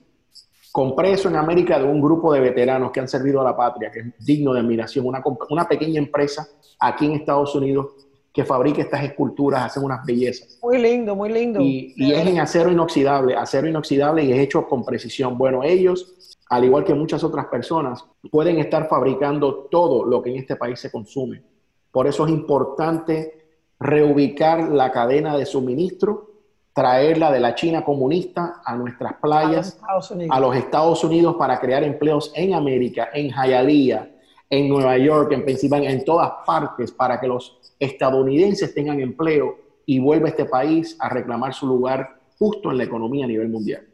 compré 0.72 1.12
eso 1.12 1.28
en 1.28 1.36
América 1.36 1.78
de 1.78 1.84
un 1.84 2.02
grupo 2.02 2.34
de 2.34 2.40
veteranos 2.40 2.92
que 2.92 3.02
han 3.02 3.08
servido 3.08 3.42
a 3.42 3.44
la 3.44 3.56
patria, 3.56 3.92
que 3.92 4.00
es 4.00 4.26
digno 4.26 4.54
de 4.54 4.62
admiración, 4.62 5.06
una, 5.06 5.22
una 5.50 5.68
pequeña 5.68 6.00
empresa 6.00 6.48
aquí 6.80 7.06
en 7.06 7.14
Estados 7.14 7.54
Unidos 7.54 8.09
que 8.40 8.46
fabrica 8.46 8.82
estas 8.82 9.04
esculturas, 9.04 9.64
hacen 9.66 9.84
unas 9.84 10.06
bellezas. 10.06 10.58
Muy 10.64 10.78
lindo, 10.78 11.14
muy 11.14 11.30
lindo. 11.30 11.60
Y, 11.60 11.94
y 11.98 12.14
es 12.14 12.26
en 12.26 12.40
acero 12.40 12.72
inoxidable, 12.72 13.36
acero 13.36 13.68
inoxidable 13.68 14.24
y 14.24 14.32
es 14.32 14.40
hecho 14.40 14.66
con 14.66 14.86
precisión. 14.86 15.38
Bueno, 15.38 15.62
ellos, 15.62 16.38
al 16.50 16.64
igual 16.64 16.86
que 16.86 16.94
muchas 16.94 17.22
otras 17.22 17.48
personas, 17.48 18.06
pueden 18.32 18.58
estar 18.60 18.88
fabricando 18.88 19.68
todo 19.70 20.06
lo 20.06 20.22
que 20.22 20.30
en 20.30 20.38
este 20.38 20.56
país 20.56 20.80
se 20.80 20.90
consume. 20.90 21.44
Por 21.92 22.08
eso 22.08 22.26
es 22.26 22.32
importante 22.32 23.58
reubicar 23.78 24.70
la 24.70 24.90
cadena 24.94 25.36
de 25.36 25.46
suministro, 25.46 26.30
traerla 26.74 27.34
de 27.34 27.42
la 27.42 27.56
China 27.56 27.84
comunista 27.84 28.62
a 28.64 28.74
nuestras 28.78 29.16
playas, 29.16 29.80
A 29.82 29.96
los 29.98 30.06
Estados 30.06 30.12
Unidos. 30.12 30.38
a 30.38 30.40
los 30.40 30.56
Estados 30.56 31.04
Unidos 31.04 31.36
para 31.38 31.60
crear 31.60 31.84
empleos 31.84 32.32
en 32.36 32.54
América, 32.54 33.10
en 33.14 33.32
Hialeah, 33.32 34.08
en 34.50 34.68
Nueva 34.68 34.98
York, 34.98 35.32
en 35.32 35.46
Pensilvania, 35.46 35.92
en 35.92 36.04
todas 36.04 36.32
partes, 36.46 36.92
para 36.92 37.20
que 37.20 37.28
los 37.28 37.60
estadounidenses 37.80 38.74
tengan 38.74 39.00
empleo 39.00 39.58
y 39.86 40.00
vuelva 40.00 40.30
este 40.30 40.46
país 40.46 40.98
a 41.00 41.10
reclamar 41.10 41.54
su 41.54 41.68
lugar 41.68 42.20
justo 42.38 42.72
en 42.72 42.78
la 42.78 42.84
economía 42.84 43.26
a 43.26 43.28
nivel 43.28 43.50
mundial. 43.50 43.88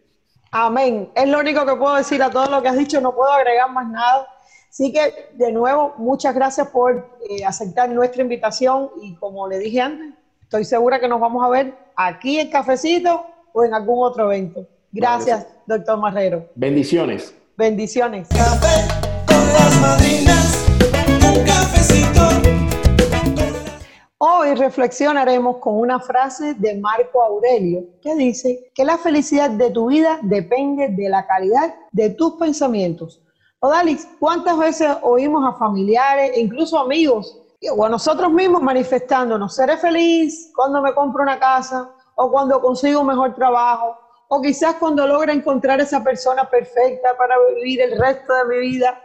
Amén. 0.51 1.09
Es 1.15 1.27
lo 1.27 1.39
único 1.39 1.65
que 1.65 1.75
puedo 1.75 1.95
decir 1.95 2.21
a 2.23 2.29
todo 2.29 2.49
lo 2.49 2.61
que 2.61 2.69
has 2.69 2.77
dicho, 2.77 3.01
no 3.01 3.13
puedo 3.13 3.31
agregar 3.31 3.71
más 3.71 3.89
nada. 3.89 4.27
Así 4.69 4.91
que, 4.91 5.29
de 5.33 5.51
nuevo, 5.51 5.93
muchas 5.97 6.35
gracias 6.35 6.67
por 6.67 7.17
eh, 7.29 7.43
aceptar 7.45 7.89
nuestra 7.89 8.21
invitación 8.21 8.89
y 9.01 9.15
como 9.15 9.47
le 9.47 9.57
dije 9.59 9.81
antes, 9.81 10.13
estoy 10.41 10.65
segura 10.65 10.99
que 10.99 11.07
nos 11.07 11.19
vamos 11.19 11.43
a 11.43 11.49
ver 11.49 11.73
aquí 11.95 12.39
en 12.39 12.49
Cafecito 12.49 13.25
o 13.53 13.63
en 13.63 13.73
algún 13.73 14.05
otro 14.05 14.31
evento. 14.31 14.67
Gracias, 14.91 15.47
doctor 15.65 15.97
Marrero. 15.97 16.49
Bendiciones. 16.55 17.33
Bendiciones. 17.57 18.27
Café 18.29 18.94
las 19.55 19.79
madrinas, 19.79 20.65
un 21.25 21.45
cafecito. 21.45 22.21
Hoy 24.17 24.53
reflexionaremos 24.55 25.57
con 25.57 25.79
una 25.79 25.99
frase 25.99 26.53
de 26.55 26.75
Marco 26.79 27.21
Aurelio 27.23 27.85
que 28.01 28.15
dice 28.15 28.71
que 28.73 28.83
la 28.83 28.97
felicidad 28.97 29.49
de 29.49 29.71
tu 29.71 29.87
vida 29.87 30.19
depende 30.21 30.89
de 30.89 31.09
la 31.09 31.25
calidad 31.25 31.75
de 31.91 32.09
tus 32.11 32.33
pensamientos. 32.33 33.21
Odalis, 33.59 34.07
¿cuántas 34.19 34.57
veces 34.57 34.89
oímos 35.01 35.43
a 35.47 35.57
familiares 35.57 36.37
incluso 36.37 36.77
amigos 36.77 37.39
o 37.75 37.85
a 37.85 37.89
nosotros 37.89 38.31
mismos 38.31 38.61
manifestándonos, 38.61 39.55
seré 39.55 39.77
feliz 39.77 40.51
cuando 40.55 40.81
me 40.81 40.93
compro 40.93 41.23
una 41.23 41.39
casa 41.39 41.89
o 42.15 42.29
cuando 42.29 42.61
consigo 42.61 43.01
un 43.01 43.07
mejor 43.07 43.33
trabajo 43.33 43.97
o 44.27 44.41
quizás 44.41 44.75
cuando 44.75 45.07
logre 45.07 45.33
encontrar 45.33 45.79
esa 45.79 46.03
persona 46.03 46.49
perfecta 46.49 47.15
para 47.17 47.35
vivir 47.53 47.81
el 47.81 47.97
resto 47.97 48.33
de 48.33 48.45
mi 48.45 48.59
vida? 48.59 49.01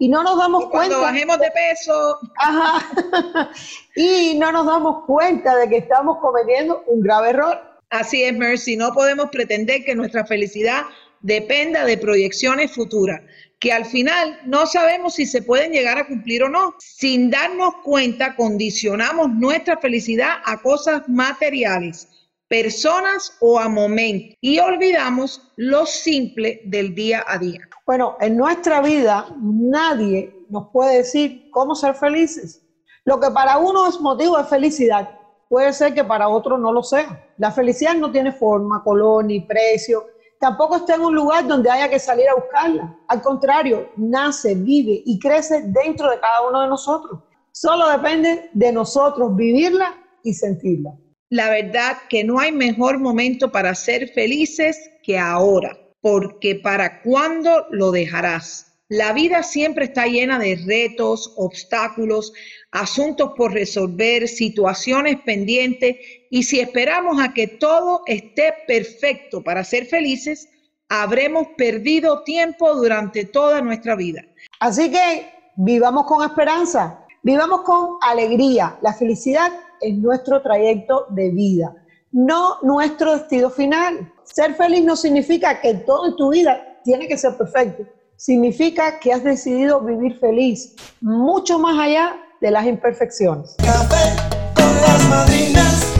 Y 0.00 0.08
no 0.08 0.22
nos 0.22 0.38
damos 0.38 0.64
O 0.64 0.70
cuando 0.70 0.96
cuenta. 0.96 1.12
bajemos 1.12 1.38
de 1.38 1.50
peso, 1.50 2.18
Ajá. 2.38 3.50
y 3.94 4.34
no 4.38 4.50
nos 4.50 4.64
damos 4.64 5.04
cuenta 5.04 5.54
de 5.58 5.68
que 5.68 5.76
estamos 5.76 6.16
cometiendo 6.22 6.82
un 6.86 7.02
grave 7.02 7.28
error. 7.30 7.60
Así 7.90 8.22
es, 8.24 8.34
Mercy. 8.34 8.76
No 8.76 8.94
podemos 8.94 9.28
pretender 9.28 9.84
que 9.84 9.94
nuestra 9.94 10.24
felicidad 10.24 10.84
dependa 11.20 11.84
de 11.84 11.98
proyecciones 11.98 12.72
futuras, 12.72 13.20
que 13.58 13.74
al 13.74 13.84
final 13.84 14.40
no 14.46 14.64
sabemos 14.64 15.16
si 15.16 15.26
se 15.26 15.42
pueden 15.42 15.70
llegar 15.70 15.98
a 15.98 16.06
cumplir 16.06 16.44
o 16.44 16.48
no. 16.48 16.74
Sin 16.78 17.30
darnos 17.30 17.74
cuenta, 17.84 18.36
condicionamos 18.36 19.28
nuestra 19.34 19.76
felicidad 19.76 20.38
a 20.46 20.62
cosas 20.62 21.06
materiales, 21.08 22.08
personas 22.50 23.36
o 23.40 23.60
a 23.60 23.68
momentos 23.68 24.36
y 24.40 24.58
olvidamos 24.58 25.40
lo 25.54 25.86
simple 25.86 26.60
del 26.64 26.96
día 26.96 27.24
a 27.28 27.38
día. 27.38 27.60
Bueno, 27.86 28.16
en 28.20 28.36
nuestra 28.36 28.80
vida 28.82 29.24
nadie 29.40 30.34
nos 30.48 30.66
puede 30.72 30.96
decir 30.96 31.48
cómo 31.52 31.76
ser 31.76 31.94
felices. 31.94 32.66
Lo 33.04 33.20
que 33.20 33.30
para 33.30 33.58
uno 33.58 33.86
es 33.86 34.00
motivo 34.00 34.36
de 34.36 34.42
felicidad, 34.42 35.16
puede 35.48 35.72
ser 35.72 35.94
que 35.94 36.02
para 36.02 36.28
otro 36.28 36.58
no 36.58 36.72
lo 36.72 36.82
sea. 36.82 37.24
La 37.38 37.52
felicidad 37.52 37.94
no 37.94 38.10
tiene 38.10 38.32
forma, 38.32 38.82
color 38.82 39.26
ni 39.26 39.40
precio. 39.42 40.06
Tampoco 40.40 40.74
está 40.74 40.96
en 40.96 41.02
un 41.02 41.14
lugar 41.14 41.46
donde 41.46 41.70
haya 41.70 41.88
que 41.88 42.00
salir 42.00 42.28
a 42.28 42.34
buscarla. 42.34 42.98
Al 43.06 43.22
contrario, 43.22 43.90
nace, 43.96 44.56
vive 44.56 45.02
y 45.06 45.20
crece 45.20 45.62
dentro 45.68 46.10
de 46.10 46.18
cada 46.18 46.48
uno 46.48 46.62
de 46.62 46.66
nosotros. 46.66 47.20
Solo 47.52 47.88
depende 47.90 48.50
de 48.52 48.72
nosotros 48.72 49.36
vivirla 49.36 49.94
y 50.24 50.34
sentirla. 50.34 50.90
La 51.30 51.48
verdad 51.48 51.96
que 52.08 52.24
no 52.24 52.40
hay 52.40 52.50
mejor 52.50 52.98
momento 52.98 53.52
para 53.52 53.76
ser 53.76 54.08
felices 54.08 54.90
que 55.04 55.16
ahora, 55.16 55.78
porque 56.00 56.56
para 56.56 57.02
cuándo 57.02 57.66
lo 57.70 57.92
dejarás. 57.92 58.66
La 58.88 59.12
vida 59.12 59.44
siempre 59.44 59.84
está 59.84 60.06
llena 60.06 60.40
de 60.40 60.60
retos, 60.66 61.32
obstáculos, 61.36 62.32
asuntos 62.72 63.30
por 63.36 63.52
resolver, 63.52 64.26
situaciones 64.26 65.20
pendientes 65.20 65.98
y 66.30 66.42
si 66.42 66.58
esperamos 66.58 67.22
a 67.22 67.32
que 67.32 67.46
todo 67.46 68.02
esté 68.06 68.52
perfecto 68.66 69.40
para 69.40 69.62
ser 69.62 69.86
felices, 69.86 70.48
habremos 70.88 71.46
perdido 71.56 72.24
tiempo 72.24 72.74
durante 72.74 73.24
toda 73.24 73.60
nuestra 73.60 73.94
vida. 73.94 74.24
Así 74.58 74.90
que 74.90 75.32
vivamos 75.54 76.06
con 76.06 76.28
esperanza, 76.28 77.06
vivamos 77.22 77.60
con 77.60 77.98
alegría. 78.02 78.76
La 78.82 78.92
felicidad 78.92 79.52
es 79.80 79.96
nuestro 79.96 80.42
trayecto 80.42 81.06
de 81.10 81.30
vida, 81.30 81.74
no 82.12 82.58
nuestro 82.62 83.16
destino 83.16 83.50
final. 83.50 84.12
Ser 84.24 84.54
feliz 84.54 84.84
no 84.84 84.96
significa 84.96 85.60
que 85.60 85.74
todo 85.74 86.06
en 86.06 86.16
tu 86.16 86.30
vida 86.30 86.78
tiene 86.84 87.08
que 87.08 87.16
ser 87.16 87.36
perfecto. 87.36 87.84
Significa 88.16 88.98
que 89.00 89.12
has 89.12 89.24
decidido 89.24 89.80
vivir 89.80 90.18
feliz, 90.18 90.76
mucho 91.00 91.58
más 91.58 91.78
allá 91.78 92.16
de 92.40 92.50
las 92.50 92.66
imperfecciones. 92.66 93.56
Café 93.58 94.16
con 94.54 94.74
las 94.80 95.08
madrinas, 95.08 95.94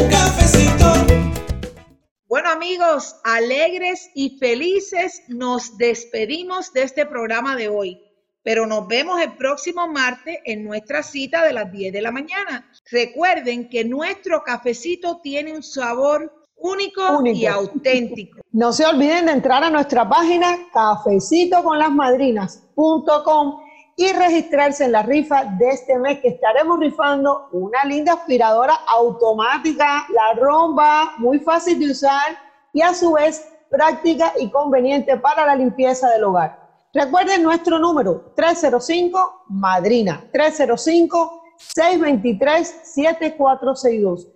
un 0.00 0.08
cafecito. 0.10 0.92
Bueno 2.28 2.50
amigos, 2.50 3.16
alegres 3.24 4.10
y 4.14 4.38
felices 4.38 5.22
nos 5.28 5.78
despedimos 5.78 6.72
de 6.72 6.82
este 6.82 7.06
programa 7.06 7.56
de 7.56 7.68
hoy, 7.68 8.00
pero 8.46 8.64
nos 8.64 8.86
vemos 8.86 9.20
el 9.20 9.32
próximo 9.32 9.88
martes 9.88 10.38
en 10.44 10.64
nuestra 10.64 11.02
cita 11.02 11.42
de 11.42 11.52
las 11.52 11.72
10 11.72 11.92
de 11.92 12.00
la 12.00 12.12
mañana. 12.12 12.70
Recuerden 12.92 13.68
que 13.68 13.84
nuestro 13.84 14.44
cafecito 14.44 15.18
tiene 15.20 15.52
un 15.52 15.64
sabor 15.64 16.32
único, 16.54 17.18
Único. 17.18 17.36
y 17.36 17.46
auténtico. 17.46 18.38
No 18.52 18.72
se 18.72 18.86
olviden 18.86 19.26
de 19.26 19.32
entrar 19.32 19.64
a 19.64 19.70
nuestra 19.70 20.08
página 20.08 20.58
cafecitoconlasmadrinas.com 20.72 23.60
y 23.96 24.12
registrarse 24.12 24.84
en 24.84 24.92
la 24.92 25.02
rifa 25.02 25.42
de 25.58 25.70
este 25.70 25.98
mes 25.98 26.20
que 26.20 26.28
estaremos 26.28 26.78
rifando 26.78 27.48
una 27.50 27.84
linda 27.84 28.12
aspiradora 28.12 28.74
automática, 28.86 30.06
la 30.08 30.34
romba, 30.40 31.14
muy 31.18 31.40
fácil 31.40 31.80
de 31.80 31.90
usar 31.90 32.38
y 32.72 32.80
a 32.80 32.94
su 32.94 33.14
vez 33.14 33.44
práctica 33.68 34.34
y 34.38 34.48
conveniente 34.50 35.16
para 35.16 35.46
la 35.46 35.56
limpieza 35.56 36.08
del 36.10 36.22
hogar. 36.22 36.65
Recuerden 36.92 37.42
nuestro 37.42 37.78
número 37.78 38.32
305 38.36 39.44
Madrina 39.48 40.28
305 40.32 41.42
623 41.58 42.74
7462. 42.94 44.28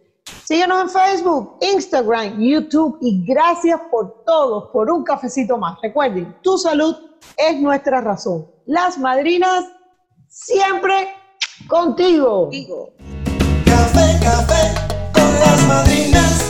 Síguenos 0.44 0.82
en 0.82 0.90
Facebook, 0.90 1.56
Instagram, 1.60 2.40
YouTube 2.40 2.98
y 3.00 3.24
gracias 3.24 3.80
por 3.90 4.24
todo, 4.24 4.70
por 4.72 4.90
un 4.90 5.04
cafecito 5.04 5.56
más. 5.56 5.78
Recuerden, 5.82 6.36
tu 6.42 6.58
salud 6.58 6.96
es 7.36 7.60
nuestra 7.60 8.00
razón. 8.00 8.46
Las 8.66 8.98
madrinas 8.98 9.64
siempre 10.28 11.08
contigo. 11.68 12.48
Digo, 12.50 12.92
Café, 13.64 14.18
café 14.22 14.74
con 15.12 15.40
las 15.40 15.66
madrinas. 15.66 16.49